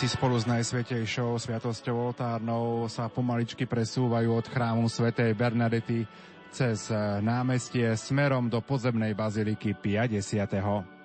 [0.00, 6.08] Pútnici spolu s Najsvetejšou sviatosťou oltárnou sa pomaličky presúvajú od chrámu svätej Bernadety
[6.48, 6.88] cez
[7.20, 10.99] námestie smerom do podzemnej baziliky 50.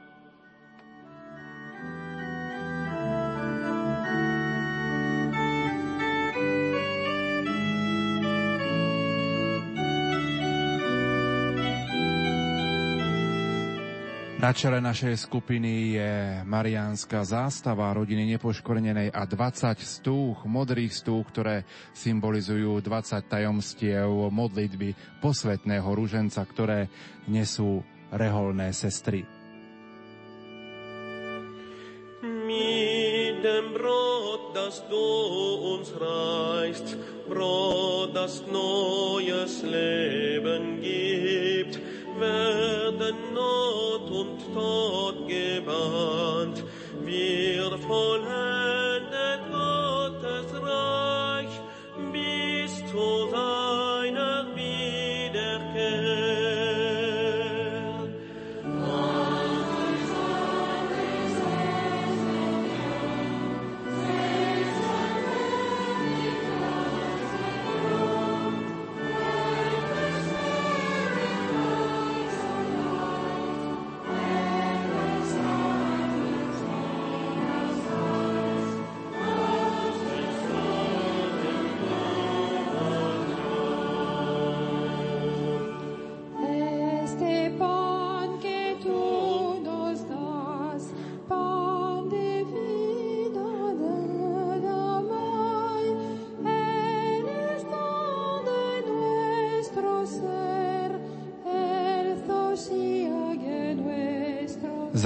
[14.46, 16.14] Na čele našej skupiny je
[16.46, 21.66] Mariánska zástava rodiny nepoškvrnenej a 20 stúch, modrých stúch, ktoré
[21.98, 26.93] symbolizujú 20 tajomstiev modlitby posvetného ruženca, ktoré
[27.26, 27.82] nesú
[28.14, 29.26] reholné sestry.
[32.22, 35.10] Mit dem Brot, das du
[35.74, 36.93] uns reichst,
[37.26, 41.82] Brot, das neues Leben gibt,
[42.22, 44.05] werden Not
[44.56, 46.64] Tod gebannt,
[47.03, 48.45] wir voller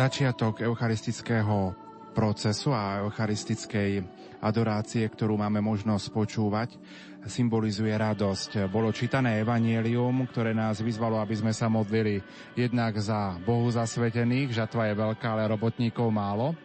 [0.10, 1.78] Začiatok eucharistického
[2.18, 4.02] procesu a eucharistickej
[4.42, 6.82] adorácie, ktorú máme možnosť počúvať,
[7.30, 8.74] symbolizuje radosť.
[8.74, 12.26] Bolo čítané evanielium, ktoré nás vyzvalo, aby sme sa modlili
[12.58, 16.58] jednak za Bohu zasvetených, žatva je veľká, ale robotníkov málo,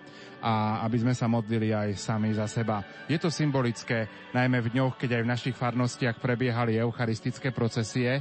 [0.45, 2.85] a aby sme sa modlili aj sami za seba.
[3.09, 8.21] Je to symbolické, najmä v dňoch, keď aj v našich farnostiach prebiehali eucharistické procesie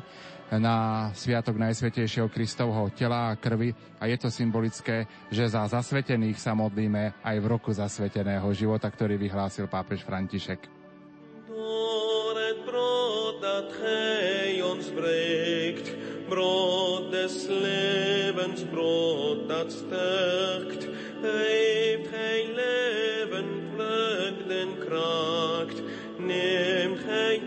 [0.55, 6.55] na Sviatok Najsvetejšieho Kristovho tela a krvi a je to symbolické, že za zasvetených sa
[6.55, 10.83] modlíme aj v roku zasveteného života, ktorý vyhlásil pápež František.
[16.33, 20.87] Brot des Lebens, Brot, dat stärkt,
[21.31, 23.45] heeft gij leven,
[23.75, 25.81] plukt en kraakt,
[26.17, 27.41] neemt gij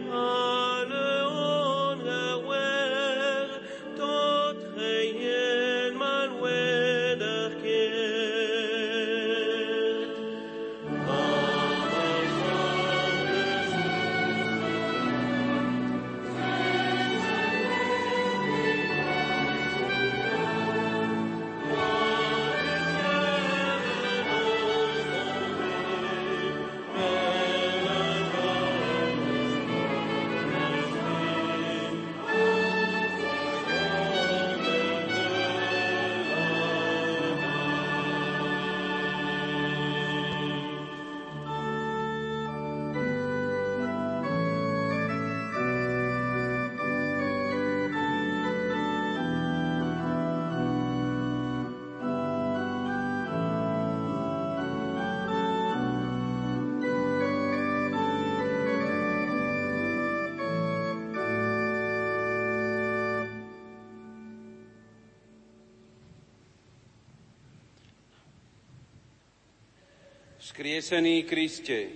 [70.87, 71.91] Skriesený Kriste,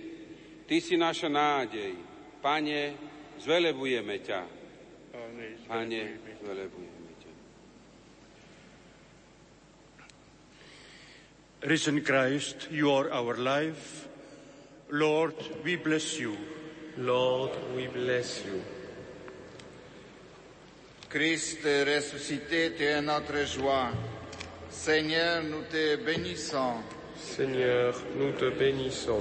[0.67, 1.95] Ty si naša nádej.
[2.43, 2.91] Pane,
[3.39, 4.41] zvelebujeme ťa.
[5.63, 7.31] Pane, zvelebujeme ťa.
[11.63, 14.11] Risen Christ, you are our life.
[14.91, 16.35] Lord, we bless you.
[16.99, 18.59] Lord, we bless you.
[21.07, 23.95] Christ ressuscité, tu es notre joie.
[24.67, 27.00] Seigneur, nous te bénissons.
[27.21, 29.19] Seigneur, nous te bénissons.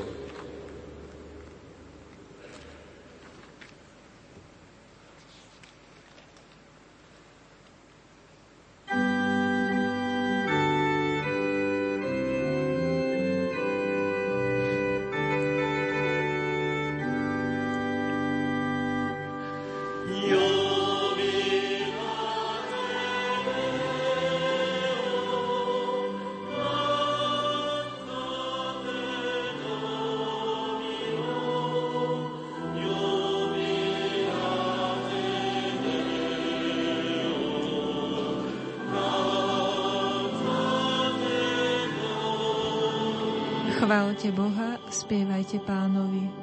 [43.90, 46.39] Chválte Boha, spievajte pánovi.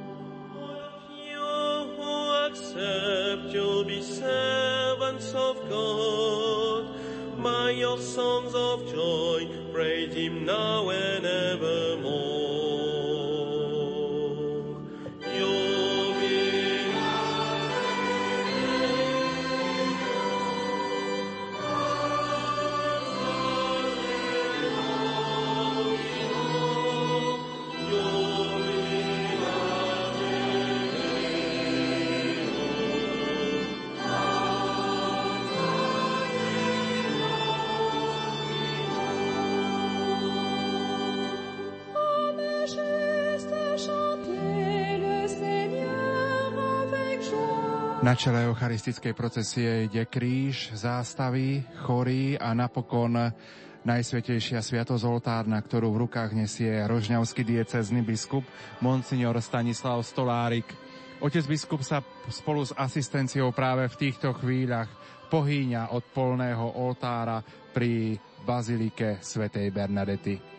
[48.07, 53.19] Na čele eucharistickej procesie ide kríž, zástavy, chorí a napokon
[53.83, 58.47] Najsvetejšia sviatosť oltár, na ktorú v rukách nesie rožňavský diecezny biskup
[58.79, 60.71] Monsignor Stanislav Stolárik.
[61.19, 61.99] Otec biskup sa
[62.31, 64.87] spolu s asistenciou práve v týchto chvíľach
[65.27, 67.43] pohýňa od polného oltára
[67.75, 68.15] pri
[68.47, 70.56] bazilike svätej Bernadety.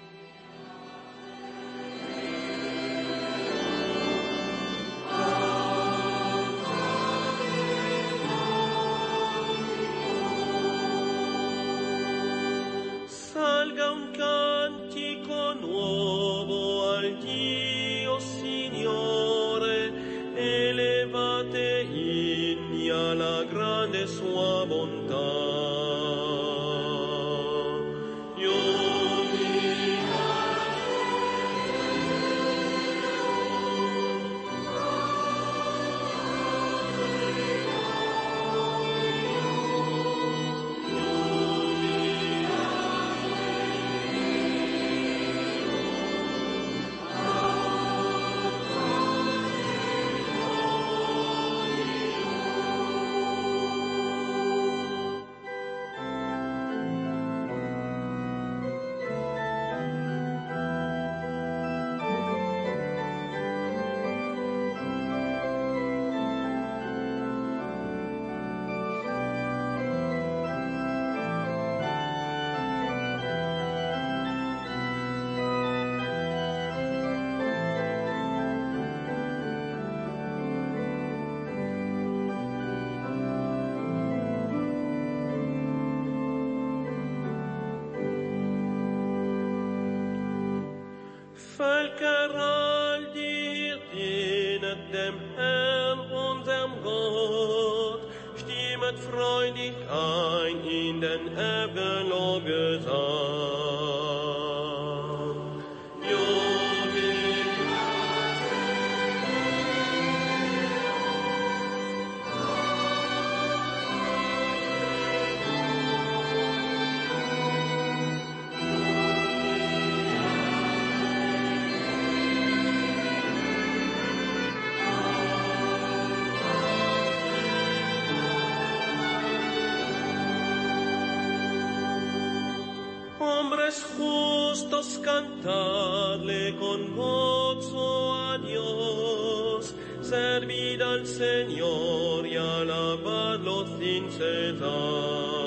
[133.71, 145.38] Justos cantarle con gozo a Dios, servid al Señor y alabarlo sin cesar.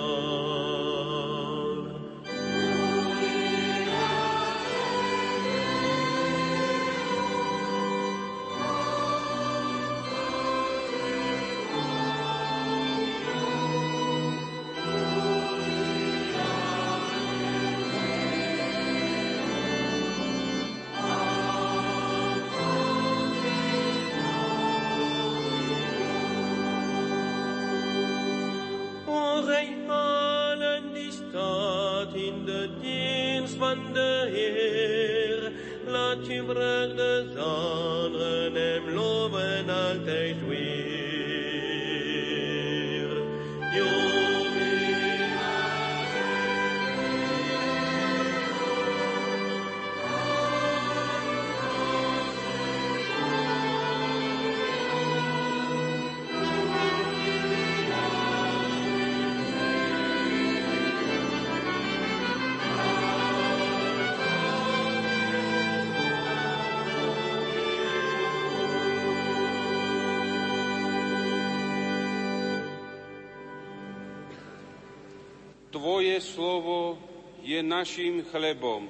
[77.81, 78.85] Našim chlebom.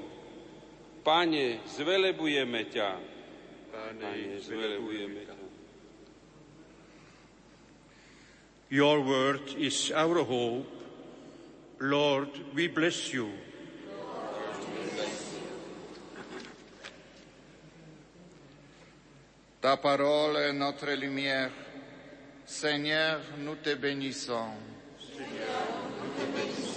[1.00, 2.92] Pane, zvelebujeme ťa.
[3.72, 5.36] Pane, zvelebujeme ťa.
[8.68, 10.68] Your word is our hope.
[11.80, 13.32] Lord, we bless you.
[19.62, 21.52] Ta parole est notre lumière.
[22.46, 24.58] Seigneur, nous te bénissons.
[25.00, 25.64] Seigneur,
[25.96, 26.71] nous te bénissons.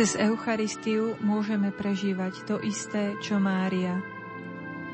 [0.00, 4.00] Cez Eucharistiu môžeme prežívať to isté, čo Mária.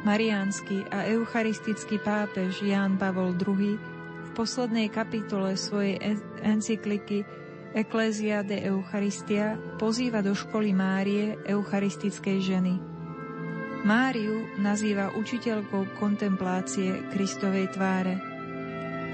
[0.02, 3.78] Mariánsky a eucharistický pápež Ján Pavol II
[4.18, 6.02] v poslednej kapitole svojej
[6.42, 7.22] encykliky
[7.70, 12.74] Ecclesia de Eucharistia pozýva do školy Márie eucharistickej ženy.
[13.86, 18.18] Máriu nazýva učiteľkou kontemplácie Kristovej tváre.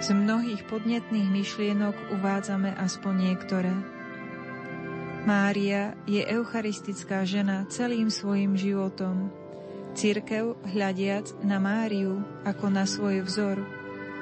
[0.01, 3.91] Z mnohých podnetných myšlienok uvádzame aspoň niektoré.
[5.23, 9.31] Mária je eucharistická žena celým svojim životom.
[9.95, 13.62] Církev, hľadiac na Máriu ako na svoj vzor,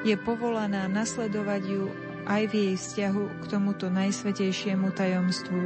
[0.04, 1.88] je povolaná nasledovať ju
[2.28, 5.62] aj v jej vzťahu k tomuto najsvetejšiemu tajomstvu.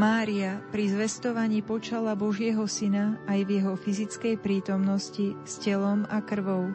[0.00, 6.72] Mária pri zvestovaní počala Božieho syna aj v jeho fyzickej prítomnosti s telom a krvou,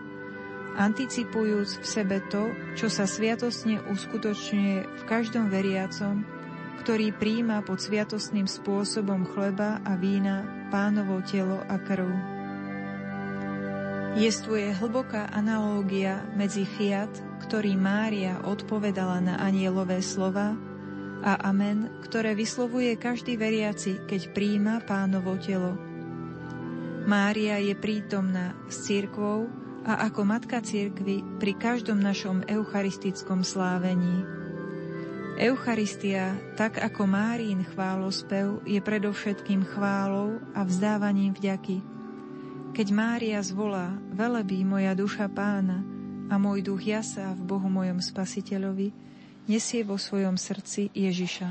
[0.78, 6.41] anticipujúc v sebe to, čo sa sviatosne uskutočňuje v každom veriacom,
[6.82, 12.10] ktorý príjma pod sviatostným spôsobom chleba a vína pánovo telo a krv.
[14.18, 17.14] Jestvuje hlboká analógia medzi fiat,
[17.46, 20.58] ktorý Mária odpovedala na anielové slova,
[21.22, 25.78] a amen, ktoré vyslovuje každý veriaci, keď príjma pánovo telo.
[27.06, 29.46] Mária je prítomná s církvou
[29.86, 34.41] a ako matka církvy pri každom našom eucharistickom slávení.
[35.42, 41.82] Eucharistia, tak ako Márín chválospev, je predovšetkým chválou a vzdávaním vďaky–
[42.72, 45.84] keď Mária zvolá, velebí moja duša pána
[46.32, 48.96] a môj duch jasá v Bohu mojom spasiteľovi,
[49.44, 51.50] nesie vo svojom srdci Ježiša.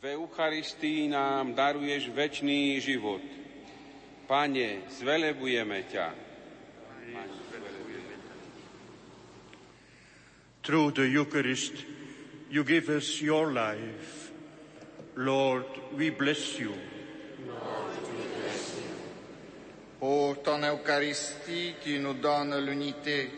[0.00, 3.20] V Eucharistii nám daruješ väčší život.
[4.24, 6.06] Pane, zvelebujeme ťa.
[10.64, 11.76] Through the Eucharist,
[12.50, 14.32] you give us your life.
[15.16, 15.66] Lord,
[15.96, 16.72] we bless you.
[20.00, 23.30] Pour ton Eucharistie, tu nous donnes l'unité.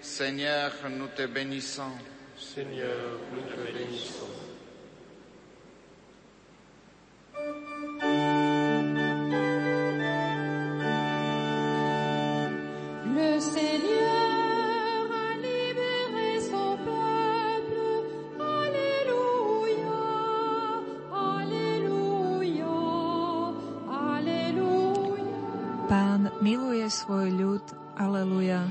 [0.00, 1.92] Seigneur, nous te bénissons.
[2.38, 4.30] Seigneur, nous te bénissons.
[13.14, 14.15] Le Seigneur
[26.40, 27.64] miluje svoj ľud.
[27.96, 28.68] Aleluja.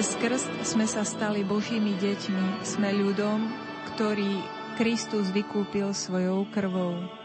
[0.00, 3.52] Cez krst sme sa stali Božími deťmi, sme ľudom,
[3.92, 4.40] ktorý
[4.80, 7.19] Kristus vykúpil svojou krvou.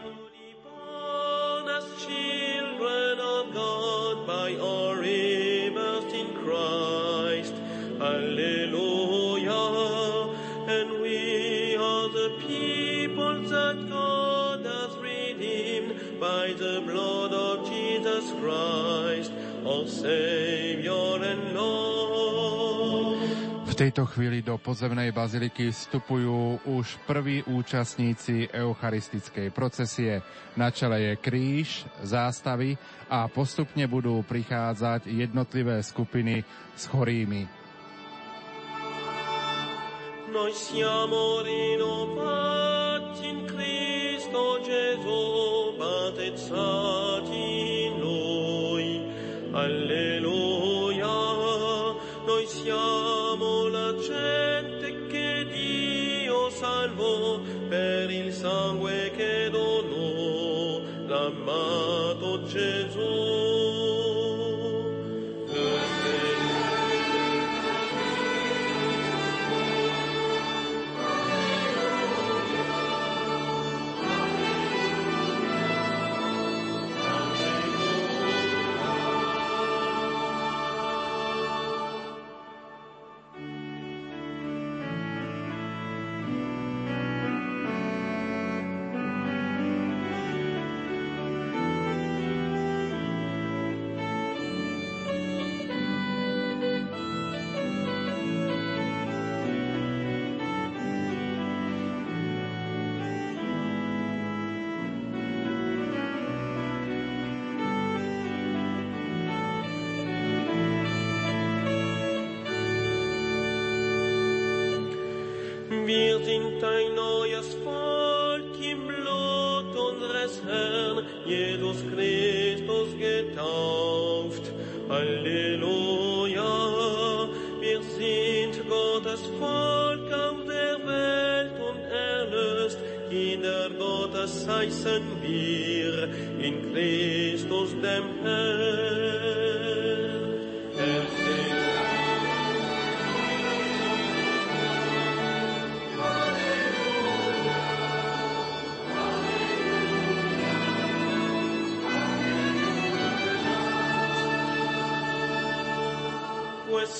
[23.76, 30.24] Tejto chvíli do podzemnej baziliky vstupujú už prví účastníci eucharistickej procesie.
[30.56, 32.80] Na čele je kríž, zástavy
[33.12, 36.40] a postupne budú prichádzať jednotlivé skupiny
[36.72, 37.44] s chorými.
[40.32, 45.22] Noi siamo rinnovati in Cristo Gesù,
[45.76, 47.44] battezzati
[47.92, 48.88] in Lui.
[49.52, 50.15] Alleluia,
[57.76, 62.15] per il sangue che donò l'amato Gesù.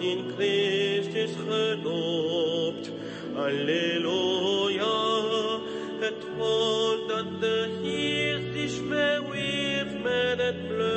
[0.00, 2.90] in Christus geloopt.
[3.36, 4.84] Alleluia,
[6.00, 10.95] het wonder dat de Heer is mij weer met het bloed.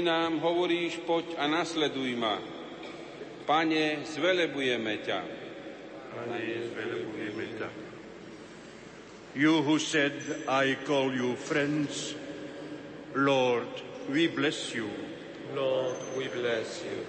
[0.00, 2.40] Ktorý nám hovoríš, poď a nasleduj ma.
[3.44, 5.20] Pane, zvelebujeme ťa.
[6.16, 6.40] Pane,
[6.72, 7.68] zvelebujeme ťa.
[9.36, 10.16] You who said,
[10.48, 12.16] I call you friends,
[13.12, 13.68] Lord,
[14.08, 14.88] we bless you.
[15.52, 17.04] Lord, we bless you.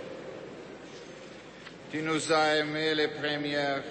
[1.96, 3.88] Tu nous as aimés les premières.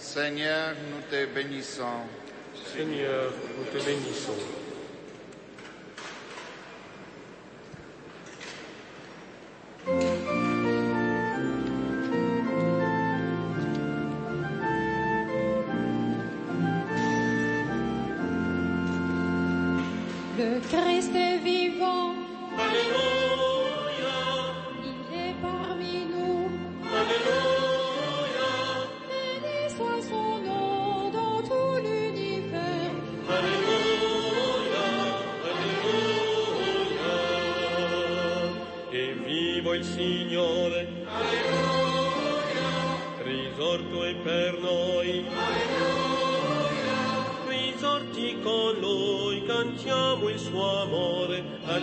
[0.00, 2.08] Seigneur, nous te bénissons.
[2.56, 3.28] Seigneur,
[3.60, 4.61] nous te bénissons.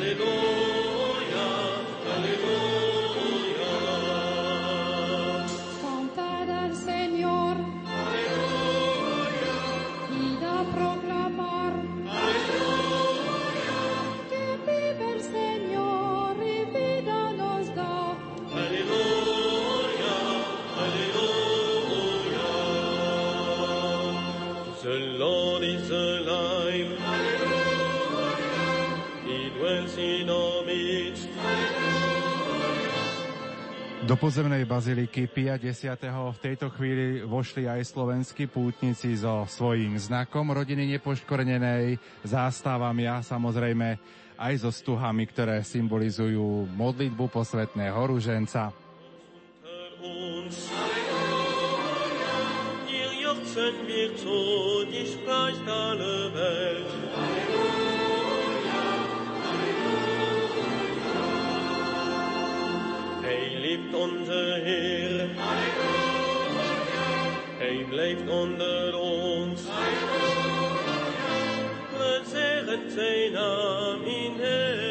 [0.10, 0.49] Señor.
[34.30, 35.98] Pozemnej baziliky Pia 10.
[36.06, 43.98] v tejto chvíli vošli aj slovenskí pútnici so svojím znakom rodiny nepoškornenej, zástavami a samozrejme
[44.38, 48.70] aj so stuhami, ktoré symbolizujú modlitbu posvetného ruženca.
[56.30, 57.49] Welt.
[63.30, 65.30] Hij lebt unser Herr.
[67.58, 69.62] Hij blijft onder ons.
[71.98, 74.89] We zeggen zijn naam in eeuwigheid.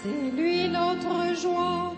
[0.00, 1.92] C'est lui notre joie.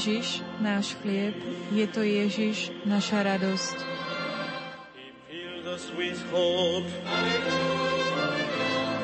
[0.00, 1.36] Ježiš, náš chlieb,
[1.76, 3.76] je to Ježiš, naša radosť.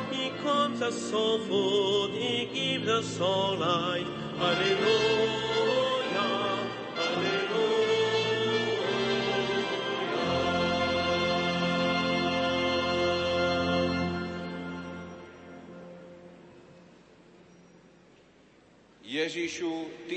[0.09, 4.09] He comes us so food, He gives us all life.
[4.40, 5.45] Alleluia,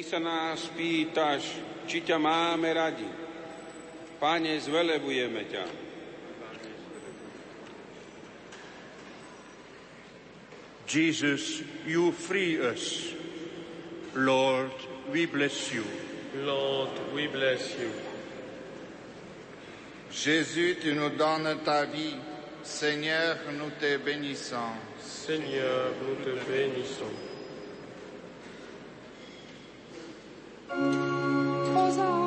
[0.09, 1.45] sa nás pýtaš,
[1.85, 3.05] či ťa máme radi.
[4.17, 5.65] Pane, zvelebujeme ťa.
[10.89, 13.13] Jesus, you free us.
[14.17, 14.73] Lord,
[15.13, 15.85] we bless you.
[16.41, 17.93] Lord, we bless you.
[20.09, 22.17] Jésus, tu nous donnes ta vie.
[22.65, 24.73] Seigneur, nous te bénissons.
[24.97, 27.28] Seigneur, nous te bénissons.
[30.69, 32.18] Hosanna,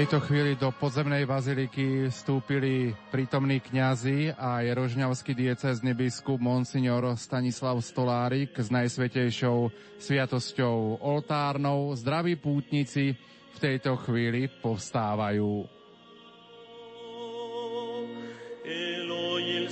[0.00, 7.76] tejto chvíli do podzemnej baziliky vstúpili prítomní kňazi a je rožňavský diecezny biskup Monsignor Stanislav
[7.84, 9.68] Stolárik s najsvetejšou
[10.00, 11.92] sviatosťou oltárnou.
[12.00, 13.12] Zdraví pútnici
[13.52, 15.68] v tejto chvíli povstávajú.
[18.64, 19.68] Eloi il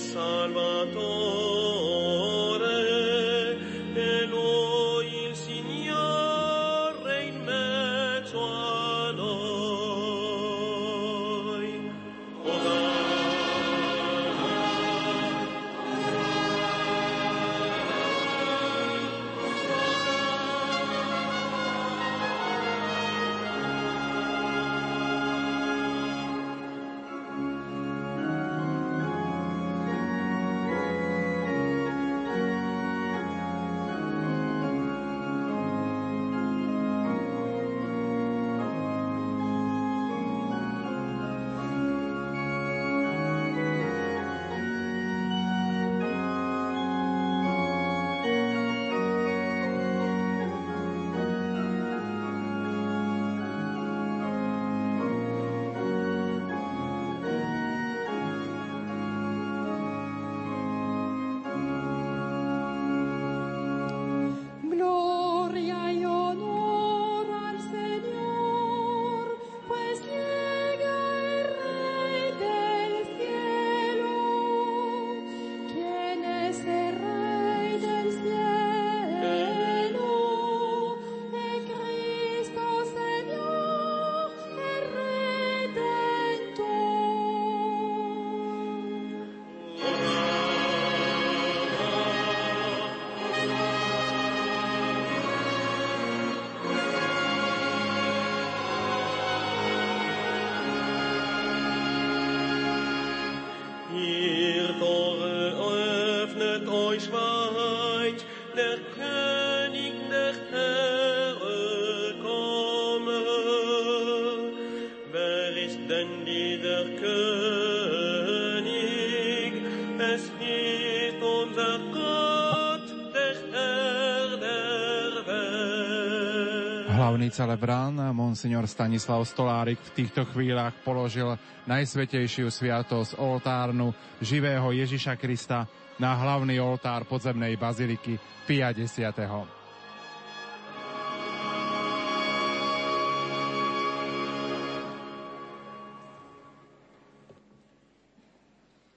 [127.39, 131.39] celebrán, monsignor Stanislav Stolárik, v týchto chvíľach položil
[131.71, 135.71] najsvetejšiu sviatosť oltárnu živého Ježiša Krista
[136.03, 138.91] na hlavný oltár podzemnej baziliky Pia 10.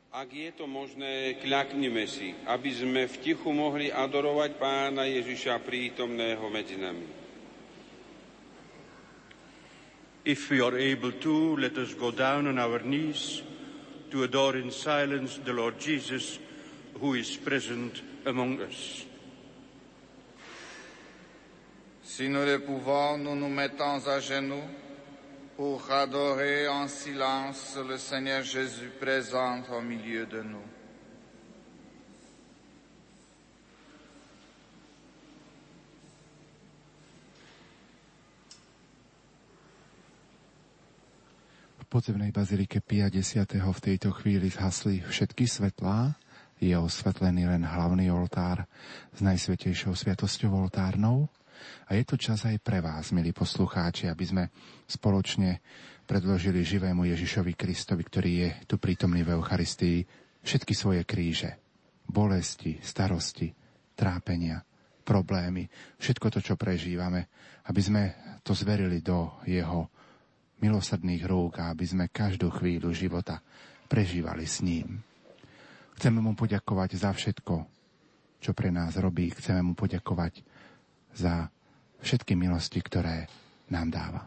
[0.10, 6.46] Ak je to možné, kľaknime si, aby sme v tichu mohli adorovať Pána Ježiša prítomného
[6.50, 7.21] medzi nami.
[10.24, 13.42] If we are able to, let us go down on our knees
[14.12, 16.38] to adore in silence the Lord Jesus,
[17.00, 19.06] who is present among us.
[22.04, 24.62] Si nous le pouvons, nous nous mettons à genoux
[25.58, 30.71] pour adorer en silence le Seigneur Jésus présent au milieu de nous.
[41.92, 43.44] Podzemnej bazilike Pia 10.
[43.60, 46.16] v tejto chvíli zhasli všetky svetlá,
[46.56, 48.64] je osvetlený len hlavný oltár
[49.12, 51.28] s najsvetejšou sviatosťou oltárnou
[51.92, 54.44] a je to čas aj pre vás, milí poslucháči, aby sme
[54.88, 55.60] spoločne
[56.08, 60.08] predložili živému Ježišovi Kristovi, ktorý je tu prítomný v Eucharistii,
[60.48, 61.60] všetky svoje kríže,
[62.08, 63.52] bolesti, starosti,
[64.00, 64.64] trápenia,
[65.04, 65.68] problémy,
[66.00, 67.28] všetko to, čo prežívame,
[67.68, 68.04] aby sme
[68.48, 69.92] to zverili do jeho
[70.62, 73.42] milosrdných rúk a aby sme každú chvíľu života
[73.90, 75.02] prežívali s ním.
[75.98, 77.56] Chceme mu poďakovať za všetko,
[78.42, 79.30] čo pre nás robí.
[79.30, 80.42] Chceme mu poďakovať
[81.14, 81.50] za
[82.02, 83.30] všetky milosti, ktoré
[83.70, 84.22] nám dáva.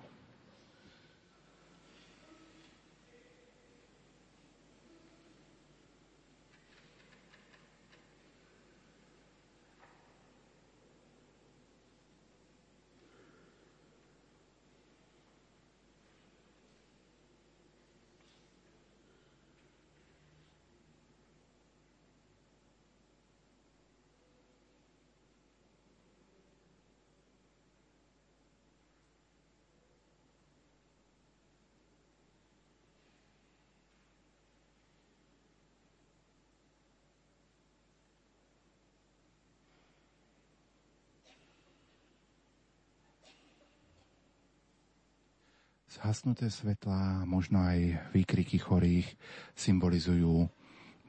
[46.05, 49.09] Zhasnuté svetlá, možno aj výkriky chorých
[49.56, 50.52] symbolizujú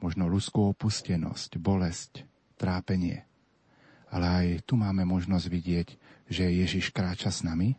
[0.00, 2.24] možno ľudskú opustenosť, bolesť,
[2.56, 3.28] trápenie.
[4.08, 5.88] Ale aj tu máme možnosť vidieť,
[6.32, 7.76] že Ježiš kráča s nami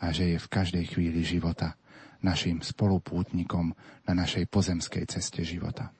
[0.00, 1.76] a že je v každej chvíli života
[2.24, 3.76] našim spolupútnikom
[4.08, 5.92] na našej pozemskej ceste života.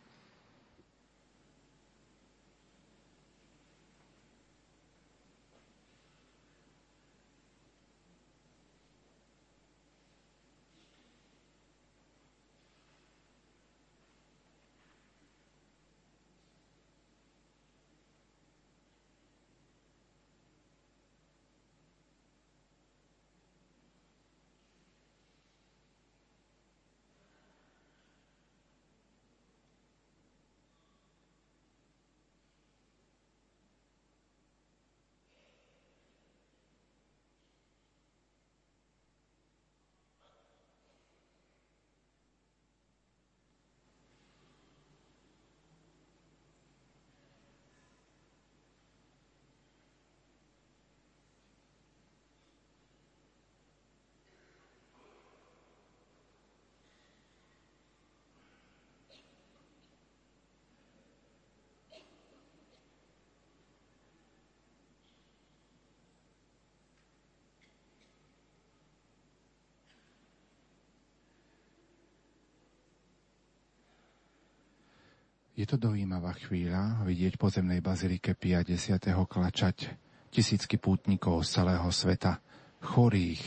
[75.56, 79.00] Je to dojímavá chvíľa vidieť po zemnej bazilike Pia 10.
[79.08, 79.88] klačať
[80.28, 82.44] tisícky pútnikov z celého sveta,
[82.84, 83.40] chorých,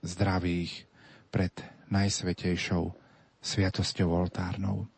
[0.00, 0.88] zdravých,
[1.28, 1.52] pred
[1.92, 2.96] najsvetejšou
[3.44, 4.88] sviatosťou oltárnou.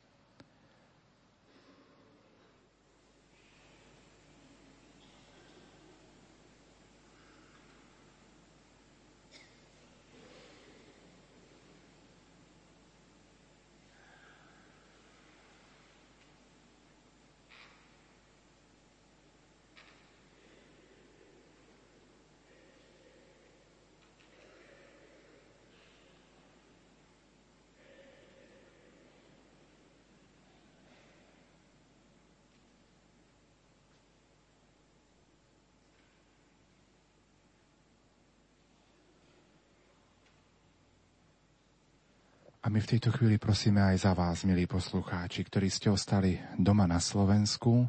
[42.73, 47.05] My v tejto chvíli prosíme aj za vás, milí poslucháči, ktorí ste ostali doma na
[47.05, 47.85] Slovensku,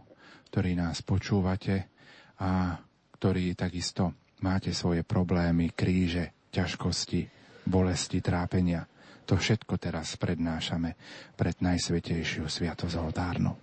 [0.52, 1.88] ktorí nás počúvate
[2.44, 2.76] a
[3.16, 4.12] ktorí takisto
[4.44, 7.24] máte svoje problémy, kríže, ťažkosti,
[7.64, 8.84] bolesti, trápenia.
[9.24, 11.00] To všetko teraz prednášame
[11.40, 13.56] pred Najsvetejšiu Sviatosť oltárnu.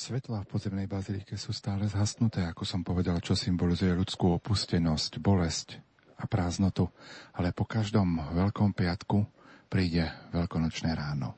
[0.00, 5.76] Svetlá v podzemnej bazilike sú stále zhasnuté, ako som povedal, čo symbolizuje ľudskú opustenosť, bolesť
[6.16, 6.88] a prázdnotu.
[7.36, 9.28] Ale po každom veľkom piatku
[9.68, 11.36] príde veľkonočné ráno.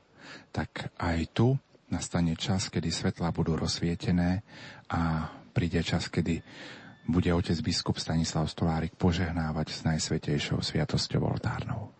[0.55, 1.59] Tak aj tu
[1.91, 4.47] nastane čas, kedy svetlá budú rozsvietené
[4.87, 6.39] a príde čas, kedy
[7.03, 11.91] bude otec biskup Stanislav Stolárik požehnávať s najsvetejšou sviatosťou oltárnou.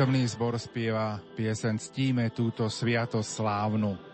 [0.00, 4.09] Prítomný zbor spieva piesen Ctíme túto sviatosť slávnu.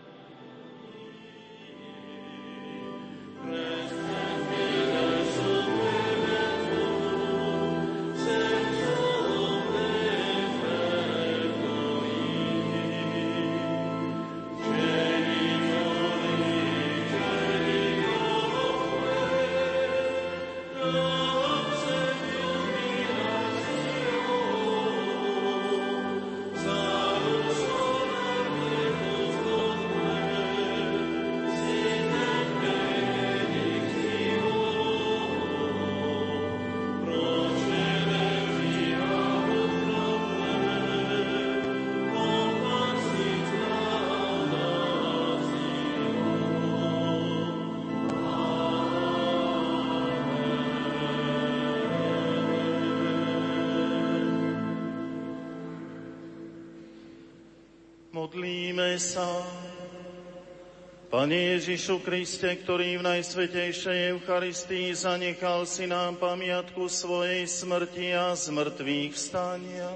[61.67, 69.91] Ježišu Kriste, ktorý v Najsvetejšej Eucharistii zanechal si nám pamiatku svojej smrti a zmrtvých vstania,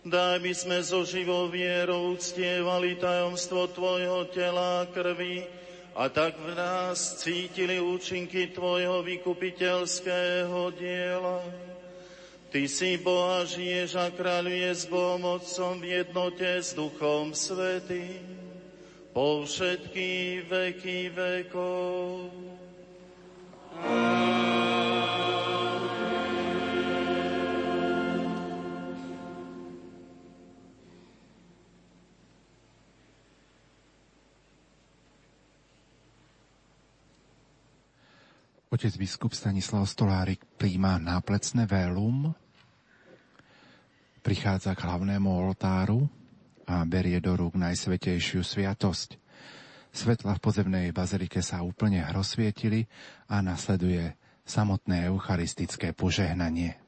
[0.00, 5.44] daj by sme so živou vierou uctievali tajomstvo Tvojho tela a krvi
[5.92, 11.44] a tak v nás cítili účinky Tvojho vykupiteľského diela.
[12.48, 18.25] Ty si Boha žiješ a kráľuje s Bohom Otcom v jednote s Duchom Svetým
[19.16, 22.28] po všetky veky vekov.
[38.68, 42.36] Otec biskup Stanislav Stolárik príjma náplecné vélum
[44.20, 46.04] prichádza k hlavnému oltáru
[46.66, 49.18] a berie do rúk najsvetejšiu sviatosť.
[49.94, 52.84] Svetla v pozemnej bazilike sa úplne rozsvietili
[53.32, 54.12] a nasleduje
[54.44, 56.85] samotné eucharistické požehnanie.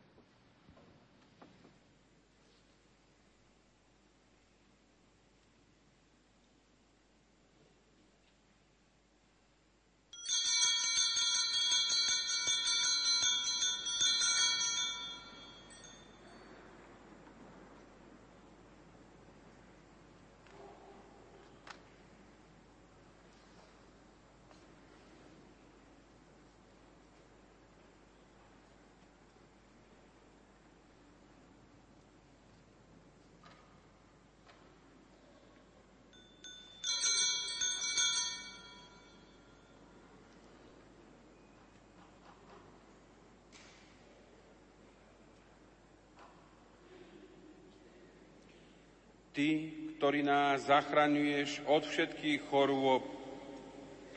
[50.08, 53.04] Ktorý nás zachraňuješ od všetkých chorôb,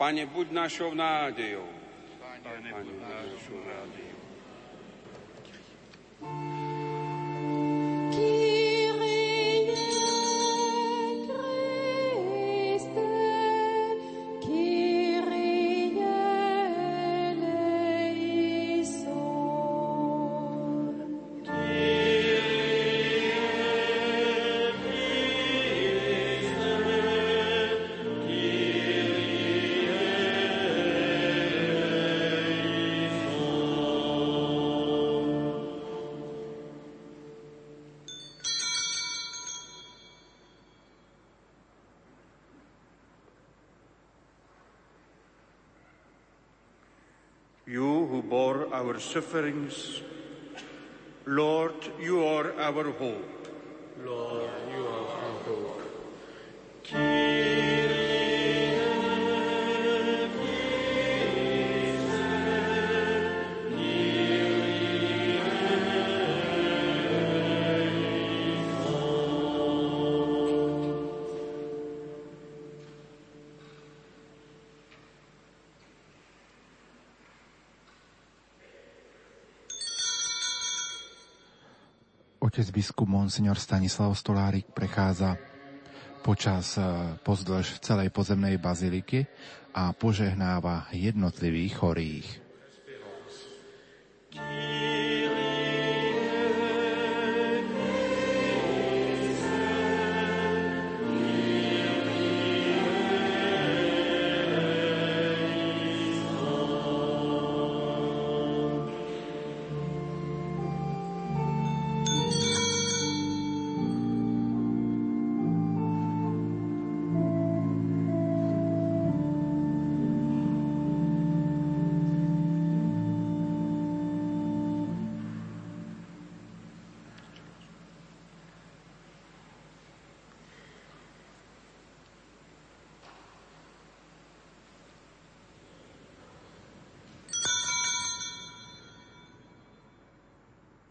[0.00, 1.68] Pane, buď našou nádejou.
[2.16, 4.11] Pane, Pane buď našou nádejou.
[48.92, 50.02] Our sufferings.
[51.24, 53.41] Lord, you are our hope.
[82.52, 85.40] Otec biskup Monsignor Stanislav Stolárik prechádza
[86.20, 86.84] počas e,
[87.24, 89.24] pozdĺž celej pozemnej baziliky
[89.72, 92.28] a požehnáva jednotlivých chorých.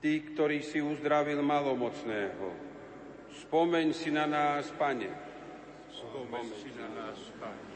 [0.02, 2.50] Ty, ktorý si uzdravil malomocného,
[3.46, 5.14] spomeň si na nás, Pane.
[5.94, 7.70] Spomeň si na nás, Pane.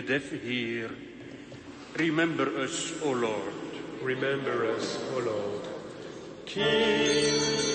[0.00, 0.90] The deaf hear.
[1.96, 3.52] Remember us, O Lord.
[4.02, 5.68] Remember us, O Lord.
[6.46, 7.69] King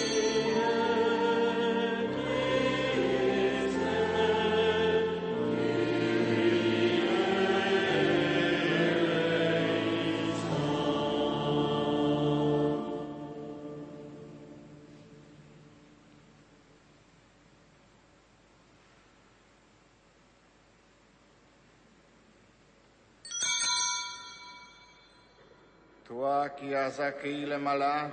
[27.25, 28.11] les malades,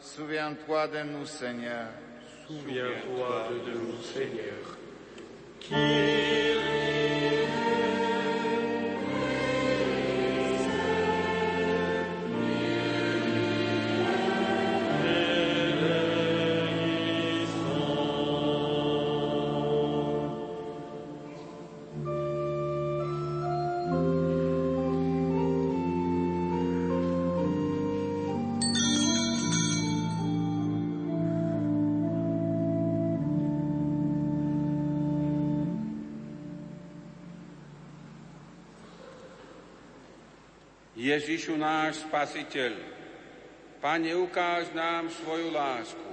[0.00, 1.86] souviens-toi de nous, Seigneur.
[2.46, 4.76] Souviens-toi de nous, Seigneur.
[41.06, 42.74] Ježišu náš Spasiteľ,
[43.78, 46.05] Pane, ukáž nám svoju lásku.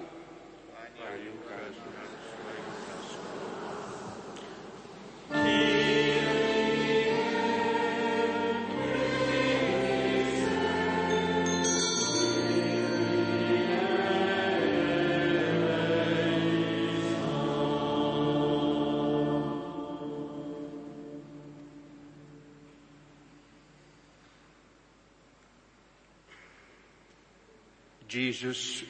[28.44, 28.84] Jesus,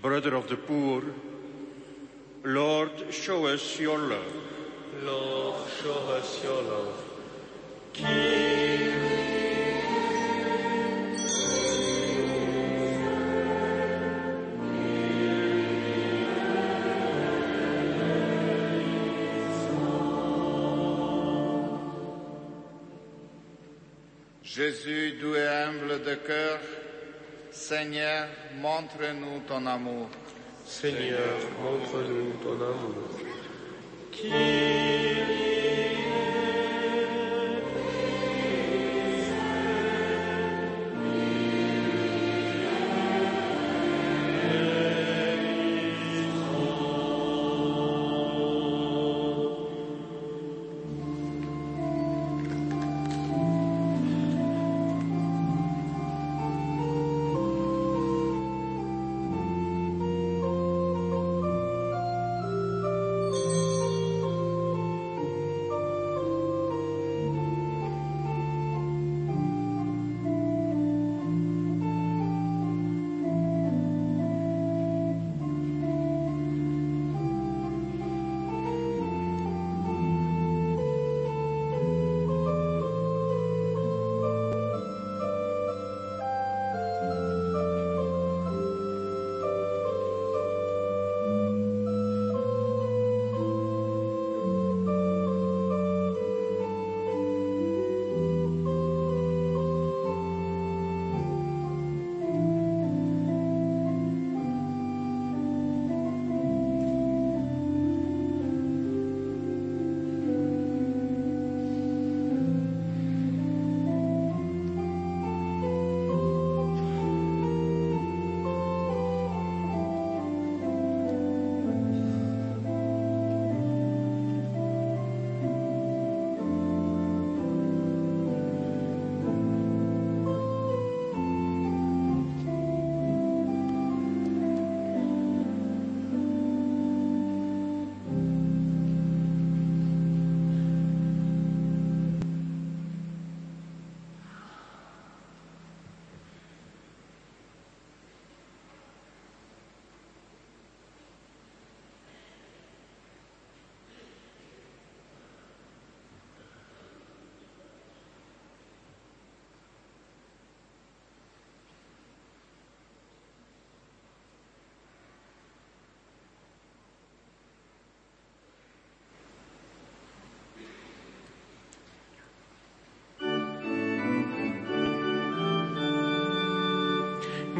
[0.00, 1.02] brother of the poor,
[2.44, 4.36] Lord, show us your love.
[5.02, 6.94] Lord, show us your love.
[24.44, 26.60] Jésus, doux et humble de cœur,
[27.50, 28.28] Seigneur,
[28.60, 30.08] montre-nous ton amour.
[30.66, 33.10] Seigneur, montre-nous ton amour.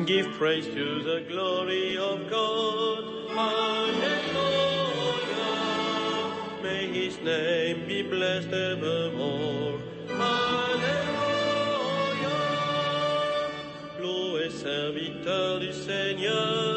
[0.07, 3.31] Give praise to the glory of God.
[3.31, 4.03] Hallelujah.
[6.63, 9.81] May his name be blessed evermore.
[10.09, 11.15] Hallelujah.
[13.99, 16.74] Loué serviteur du Seigneur.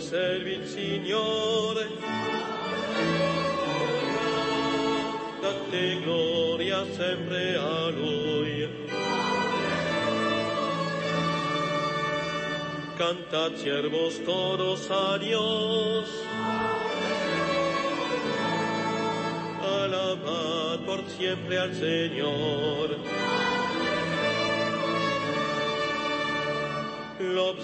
[0.00, 1.88] Servi il Signore.
[5.40, 8.68] Date gloria sempre a Lui.
[12.96, 16.08] Cantad siervos todos a Dios.
[19.62, 22.99] Alabad por siempre al Señor.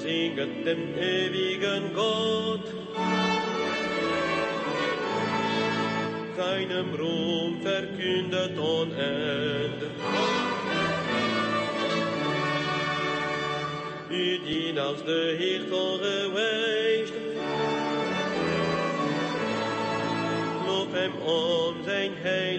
[0.07, 2.67] Lob singet dem ewigen Gott.
[6.37, 8.53] Seinem Ruhm verkündet.
[14.11, 15.61] U dien als de Heer
[16.01, 17.13] geweest.
[20.67, 22.56] Lof hem om zijn heilige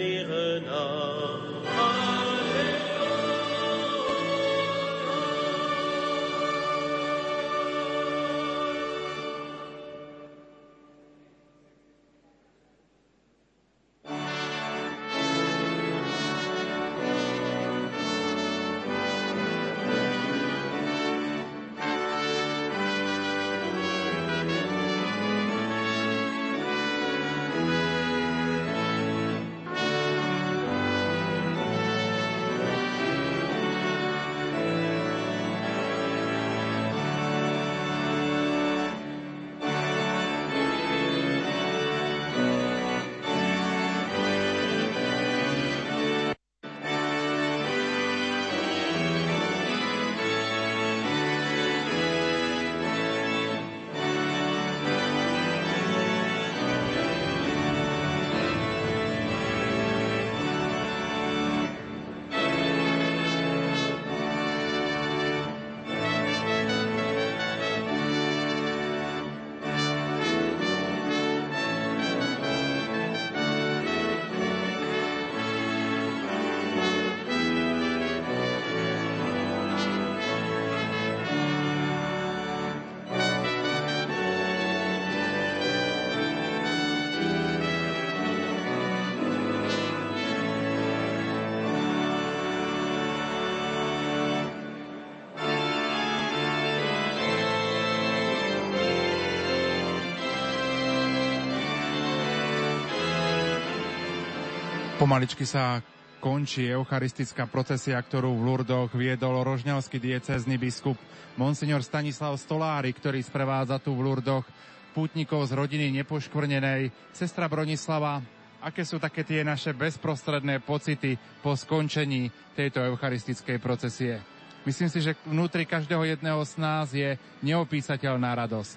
[105.07, 105.79] Pomaličky sa
[106.19, 110.99] končí eucharistická procesia, ktorú v Lurdoch viedol rožňavský diecézny biskup
[111.39, 114.43] Monsignor Stanislav Stolári, ktorý sprevádza tu v Lurdoch
[114.91, 116.91] pútnikov z rodiny nepoškvrnenej.
[117.15, 118.19] Sestra Bronislava,
[118.59, 124.19] aké sú také tie naše bezprostredné pocity po skončení tejto eucharistickej procesie?
[124.67, 127.15] Myslím si, že vnútri každého jedného z nás je
[127.47, 128.75] neopísateľná radosť.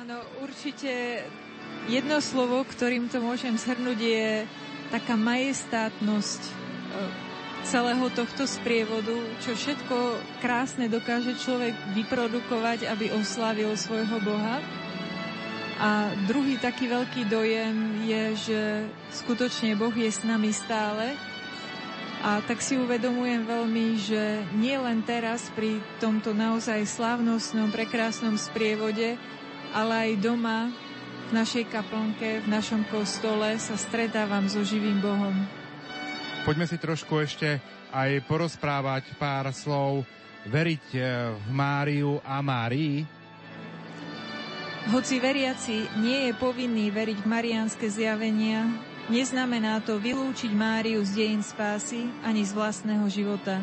[0.00, 1.28] Áno, určite
[1.92, 4.48] jedno slovo, ktorým to môžem zhrnúť, je
[4.90, 6.52] taká majestátnosť e,
[7.64, 9.96] celého tohto sprievodu, čo všetko
[10.42, 14.58] krásne dokáže človek vyprodukovať, aby oslávil svojho Boha.
[15.80, 18.60] A druhý taký veľký dojem je, že
[19.24, 21.16] skutočne Boh je s nami stále.
[22.20, 29.16] A tak si uvedomujem veľmi, že nie len teraz pri tomto naozaj slávnostnom, prekrásnom sprievode,
[29.72, 30.68] ale aj doma
[31.30, 35.30] v našej kaplnke, v našom kostole sa stretávam so živým Bohom.
[36.42, 37.62] Poďme si trošku ešte
[37.94, 40.02] aj porozprávať pár slov.
[40.50, 43.06] Veriť eh, v Máriu a Márii?
[44.90, 48.66] Hoci veriaci nie je povinný veriť v mariánske zjavenia,
[49.06, 53.62] neznamená to vylúčiť Máriu z dejín spásy ani z vlastného života.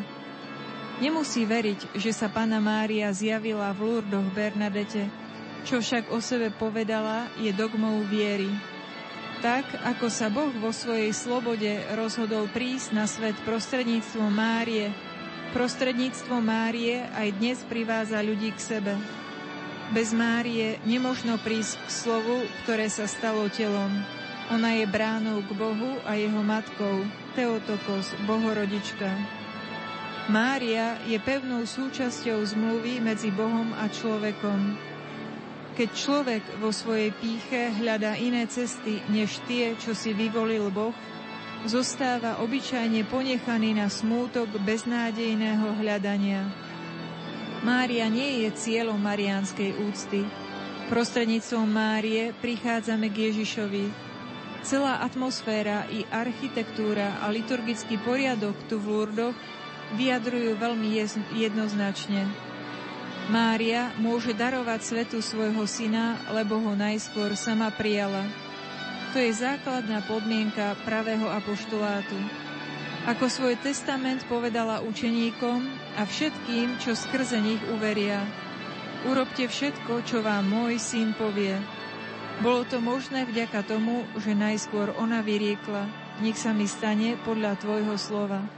[1.04, 5.27] Nemusí veriť, že sa Pana Mária zjavila v Lurdoch Bernadete,
[5.64, 8.50] čo však o sebe povedala, je dogmou viery.
[9.38, 14.90] Tak, ako sa Boh vo svojej slobode rozhodol prísť na svet prostredníctvom Márie,
[15.54, 18.94] prostredníctvom Márie aj dnes privádza ľudí k sebe.
[19.94, 23.88] Bez Márie nemožno prísť k slovu, ktoré sa stalo telom.
[24.52, 29.08] Ona je bránou k Bohu a jeho matkou, Teotokos, Bohorodička.
[30.28, 34.87] Mária je pevnou súčasťou zmluvy medzi Bohom a človekom.
[35.78, 40.90] Keď človek vo svojej píche hľadá iné cesty než tie, čo si vyvolil Boh,
[41.70, 46.50] zostáva obyčajne ponechaný na smútok beznádejného hľadania.
[47.62, 50.26] Mária nie je cieľom mariánskej úcty.
[50.90, 53.86] Prostredníctvom Márie prichádzame k Ježišovi.
[54.66, 59.38] Celá atmosféra i architektúra a liturgický poriadok tu v Lurdoch
[59.94, 60.90] vyjadrujú veľmi
[61.38, 62.47] jednoznačne.
[63.28, 68.24] Mária môže darovať svetu svojho syna, lebo ho najskôr sama prijala.
[69.12, 72.16] To je základná podmienka pravého apoštolátu.
[73.04, 75.60] Ako svoj testament povedala učeníkom
[76.00, 78.24] a všetkým, čo skrze nich uveria.
[79.04, 81.56] Urobte všetko, čo vám môj syn povie.
[82.40, 85.84] Bolo to možné vďaka tomu, že najskôr ona vyriekla,
[86.24, 88.57] nech sa mi stane podľa tvojho slova.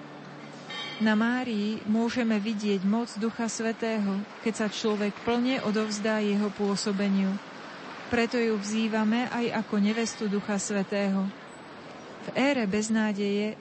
[1.01, 7.32] Na Márii môžeme vidieť moc Ducha Svetého, keď sa človek plne odovzdá jeho pôsobeniu.
[8.12, 11.24] Preto ju vzývame aj ako nevestu Ducha Svetého.
[12.28, 13.56] V ére beznádeje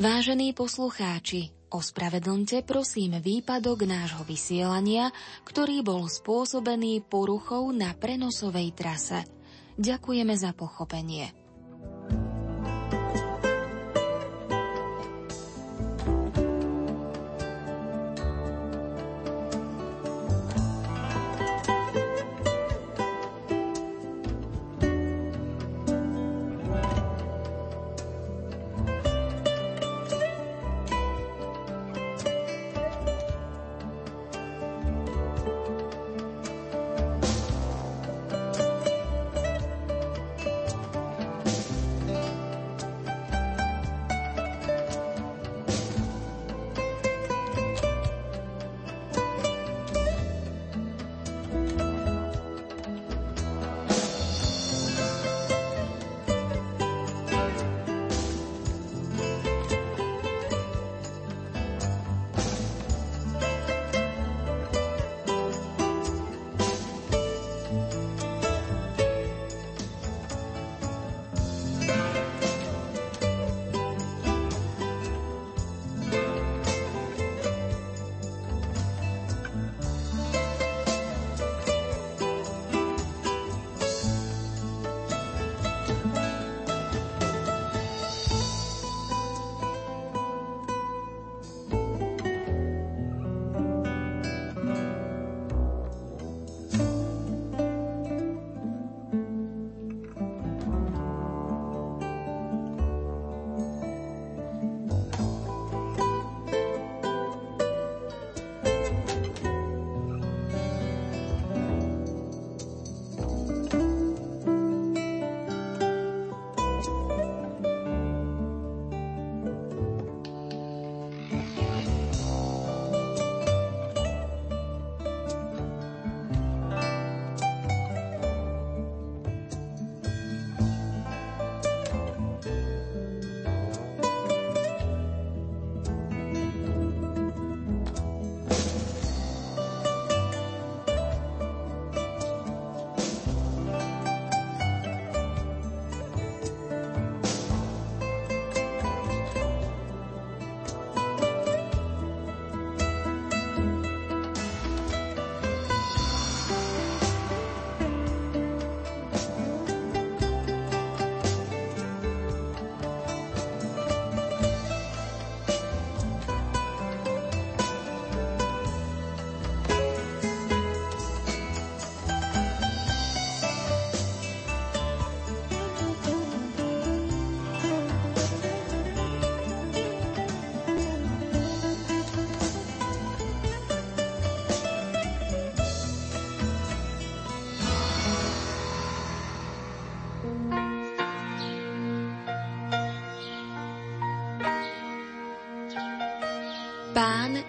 [0.00, 5.12] Vážení poslucháči, ospravedlňte prosím výpadok nášho vysielania,
[5.44, 9.28] ktorý bol spôsobený poruchou na prenosovej trase.
[9.76, 11.39] Ďakujeme za pochopenie.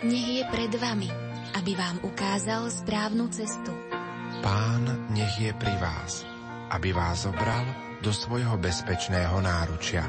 [0.02, 1.10] Nech je pred vami,
[1.54, 3.74] aby vám ukázal správnu cestu.
[4.42, 6.26] Pán nech je pri vás,
[6.74, 7.66] aby vás zobral
[8.02, 10.02] do svojho bezpečného náručia.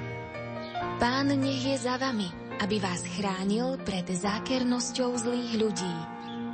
[0.97, 2.31] Pán nech je za vami,
[2.65, 5.95] aby vás chránil pred zákernosťou zlých ľudí.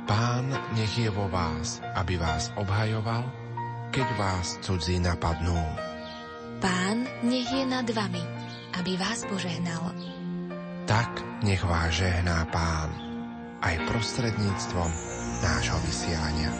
[0.09, 3.23] Pán nech je vo vás, aby vás obhajoval,
[3.93, 5.55] keď vás cudzí napadnú.
[6.59, 8.23] Pán nech je nad vami,
[8.75, 9.95] aby vás požehnal.
[10.89, 13.08] Tak nech vás žehná Pán
[13.59, 14.89] aj prostredníctvom
[15.43, 16.51] nášho vysielania.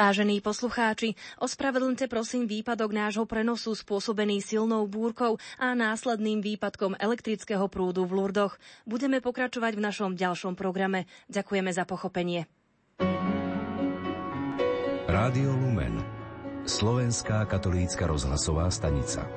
[0.00, 1.12] Vážení poslucháči,
[1.44, 8.56] ospravedlňte prosím výpadok nášho prenosu spôsobený silnou búrkou a následným výpadkom elektrického prúdu v Lurdoch.
[8.88, 11.04] Budeme pokračovať v našom ďalšom programe.
[11.28, 12.48] Ďakujeme za pochopenie.
[15.04, 16.00] Rádio Lumen
[16.64, 19.28] Slovenská katolícka rozhlasová stanica.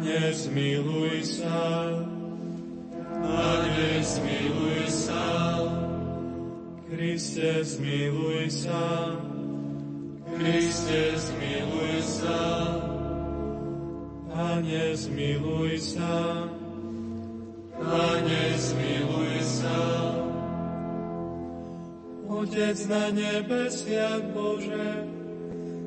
[0.00, 1.92] Pane, zmiluj sa.
[3.20, 5.28] Pane, zmiluj sa.
[6.88, 9.12] Kriste, zmiluj sa.
[10.24, 12.40] Kriste, zmiluj sa.
[14.32, 16.48] Pane, zmiluj sa.
[17.76, 19.80] Pane, zmiluj sa.
[22.24, 25.04] Otec na nebesiach Bože,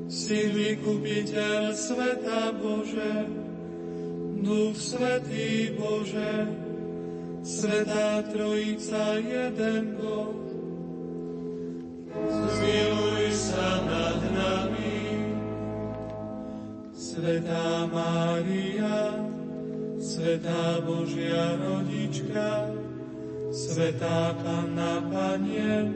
[0.06, 3.42] si vykupiteľ sveta Bože,
[4.44, 6.52] Duch Svetý Bože,
[7.48, 10.36] Svetá Trojica, jeden Boh.
[12.28, 15.00] Zmiluj sa nad nami,
[16.92, 19.16] Svetá Mária,
[20.04, 22.68] Svetá Božia Rodička,
[23.48, 25.88] Svetá Panna Panie,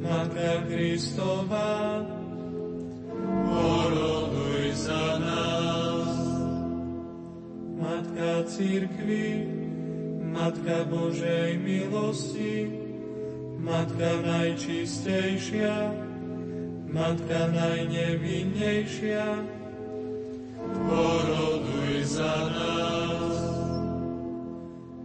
[0.00, 2.00] Matka Kristová,
[3.44, 5.41] poroduj za nás.
[8.42, 9.46] Matka
[10.32, 12.72] Matka Božej milosti,
[13.62, 15.92] Matka najčistejšia,
[16.88, 19.46] Matka najnevinnejšia,
[20.58, 23.36] poroduj za nás.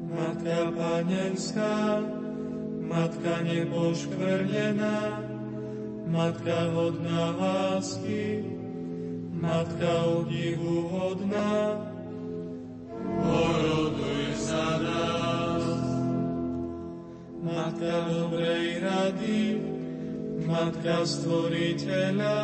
[0.09, 2.01] Matka Panenská,
[2.81, 5.21] Matka nepoškvrnená,
[6.07, 8.41] Matka hodná lásky,
[9.37, 9.91] Matka
[10.89, 11.77] hodná,
[13.23, 15.65] poroduj za nás.
[17.41, 19.41] Matka dobrej rady,
[20.47, 22.39] Matka stvoriteľa,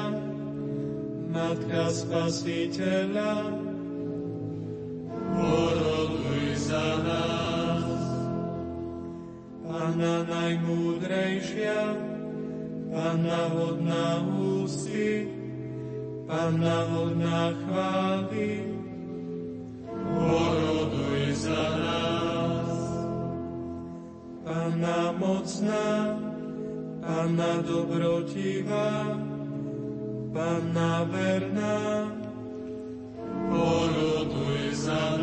[1.34, 3.34] Matka spasiteľa,
[5.34, 8.02] poroduj za nás.
[9.64, 11.82] Panna najmúdrejšia,
[12.94, 15.26] Panna hodná ústy,
[16.30, 18.73] Panna hodná chvály,
[20.20, 22.72] poroduj za nás.
[24.44, 26.20] Panna mocná,
[27.02, 29.18] Panna dobrotivá,
[30.34, 32.12] Panna verná,
[33.50, 35.23] poroduj za nás.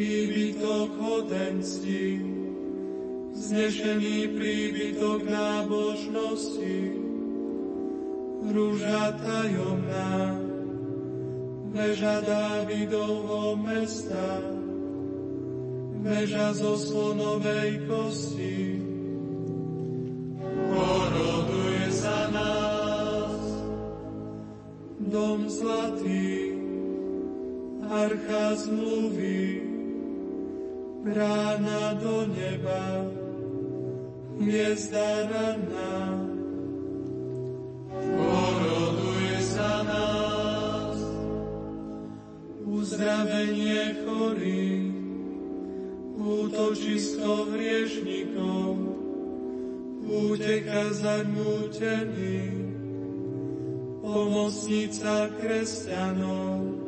[0.00, 2.24] Príbytok hodenství,
[3.36, 6.96] znešený príbytok nábožnosti,
[8.48, 10.40] rúža tajomná,
[11.76, 14.40] veža Dávidovho mesta,
[16.00, 18.80] veža zo slonovej kosti.
[20.48, 23.36] Poroduj za nás,
[24.96, 26.56] dom zlatý,
[27.90, 29.49] archa zmluvy,
[31.14, 33.10] rána do neba,
[34.38, 35.98] hviezda ranná,
[37.90, 40.98] poroduje za nás.
[42.64, 44.94] Uzdravenie chorých,
[46.16, 48.78] útočisko hriešnikov,
[50.06, 52.70] úteka zanútených,
[54.00, 56.79] pomocnica kresťanov,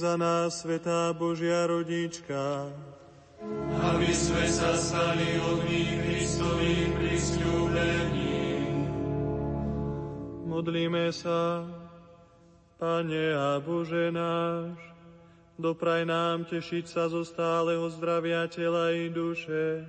[0.00, 2.72] za nás, Svetá Božia rodička.
[3.78, 8.74] Aby sme sa stali ohní Kristovým prisľúbením.
[10.50, 11.62] Modlíme sa,
[12.80, 14.89] Pane a Bože náš,
[15.60, 19.84] dopraj nám tešiť sa zo stáleho zdravia tela i duše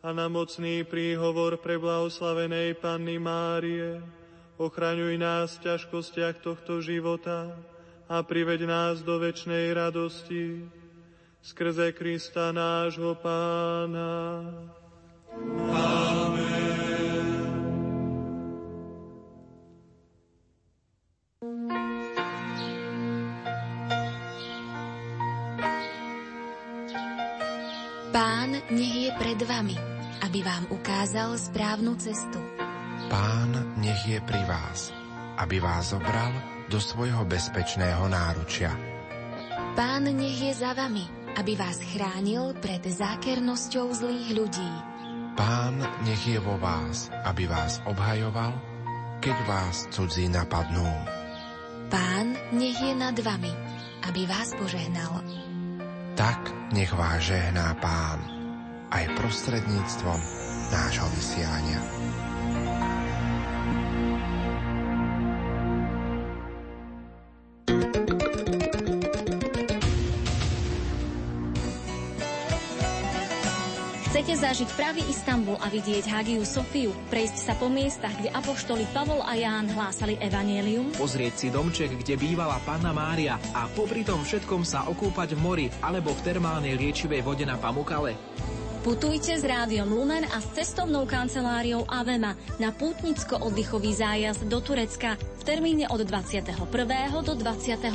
[0.00, 4.00] a na mocný príhovor pre blahoslavenej Panny Márie,
[4.56, 7.52] ochraňuj nás v ťažkostiach tohto života,
[8.10, 10.66] a priveď nás do večnej radosti
[11.38, 14.42] skrze Krista nášho Pána.
[15.70, 16.49] Amen.
[28.70, 29.74] Nech je pred vami,
[30.22, 32.38] aby vám ukázal správnu cestu.
[33.10, 34.94] Pán nech je pri vás,
[35.42, 36.30] aby vás zobral
[36.70, 38.70] do svojho bezpečného náručia.
[39.74, 41.02] Pán nech je za vami,
[41.34, 44.72] aby vás chránil pred zákernosťou zlých ľudí.
[45.34, 48.54] Pán nech je vo vás, aby vás obhajoval,
[49.18, 50.86] keď vás cudzí napadnú.
[51.90, 53.50] Pán nech je nad vami,
[54.06, 55.26] aby vás požehnal.
[56.14, 58.39] Tak nech vás žehná Pán,
[58.90, 60.18] aj prostredníctvom
[60.70, 61.80] nášho vysiania.
[74.10, 79.22] Chcete zažiť pravý Istanbul a vidieť Hagiu Sofiu, prejsť sa po miestach, kde apoštoli Pavol
[79.22, 80.92] a Ján hlásali evanielium?
[80.98, 85.66] Pozrieť si domček, kde bývala Panna Mária a popri tom všetkom sa okúpať v mori
[85.80, 88.18] alebo v termálnej liečivej vode na Pamukale?
[88.80, 95.42] Putujte s rádiom Lumen a s cestovnou kanceláriou Avema na pútnicko-oddychový zájazd do Turecka v
[95.44, 96.56] termíne od 21.
[97.20, 97.92] do 28.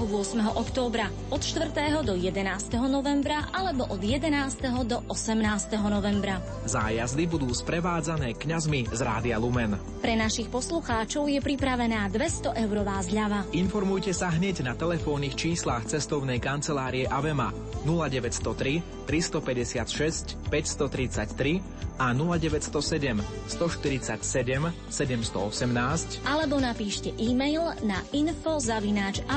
[0.54, 1.74] októbra, od 4.
[2.06, 2.38] do 11.
[2.86, 4.30] novembra alebo od 11.
[4.86, 5.74] do 18.
[5.90, 6.38] novembra.
[6.70, 9.82] Zájazdy budú sprevádzané kňazmi z Rádia Lumen.
[10.06, 13.42] Pre našich poslucháčov je pripravená 200 eurová zľava.
[13.58, 17.50] Informujte sa hneď na telefónnych číslach cestovnej kancelárie Avema
[17.90, 21.62] 0903 356 500 133
[21.98, 29.32] a 0907 147 718 alebo napíšte e-mail na info.avema.sk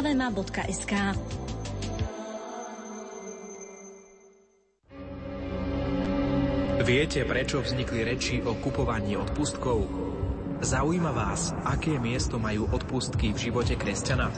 [6.89, 9.85] Viete, prečo vznikli reči o kupovaní odpustkov?
[10.65, 14.32] Zaujíma vás, aké miesto majú odpustky v živote kresťana?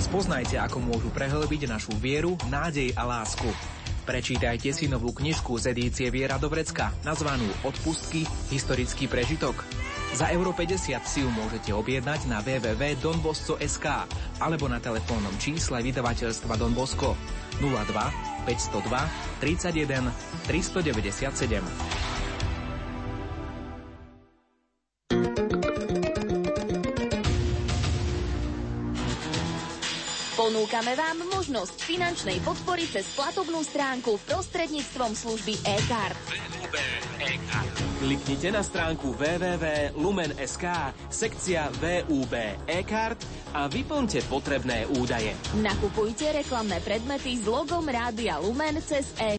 [0.00, 3.75] Spoznajte, ako môžu prehlbiť našu vieru, nádej a lásku.
[4.06, 8.22] Prečítajte si novú knižku z edície Viera Dobrecka, nazvanú Odpustky–
[8.54, 9.66] historický prežitok.
[10.14, 13.86] Za euro 50 si ju môžete objednať na www.donbosco.sk
[14.38, 17.18] alebo na telefónnom čísle vydavateľstva Don Bosco
[17.58, 20.06] 02 502 31
[20.46, 22.15] 397.
[30.46, 36.14] Ponúkame vám možnosť finančnej podpory cez platobnú stránku prostredníctvom služby e-card.
[37.98, 40.64] Kliknite na stránku www.lumen.sk,
[41.10, 43.18] sekcia VUB e-card
[43.58, 45.34] a vyplňte potrebné údaje.
[45.58, 49.34] Nakupujte reklamné predmety s logom Rádia Lumen cez e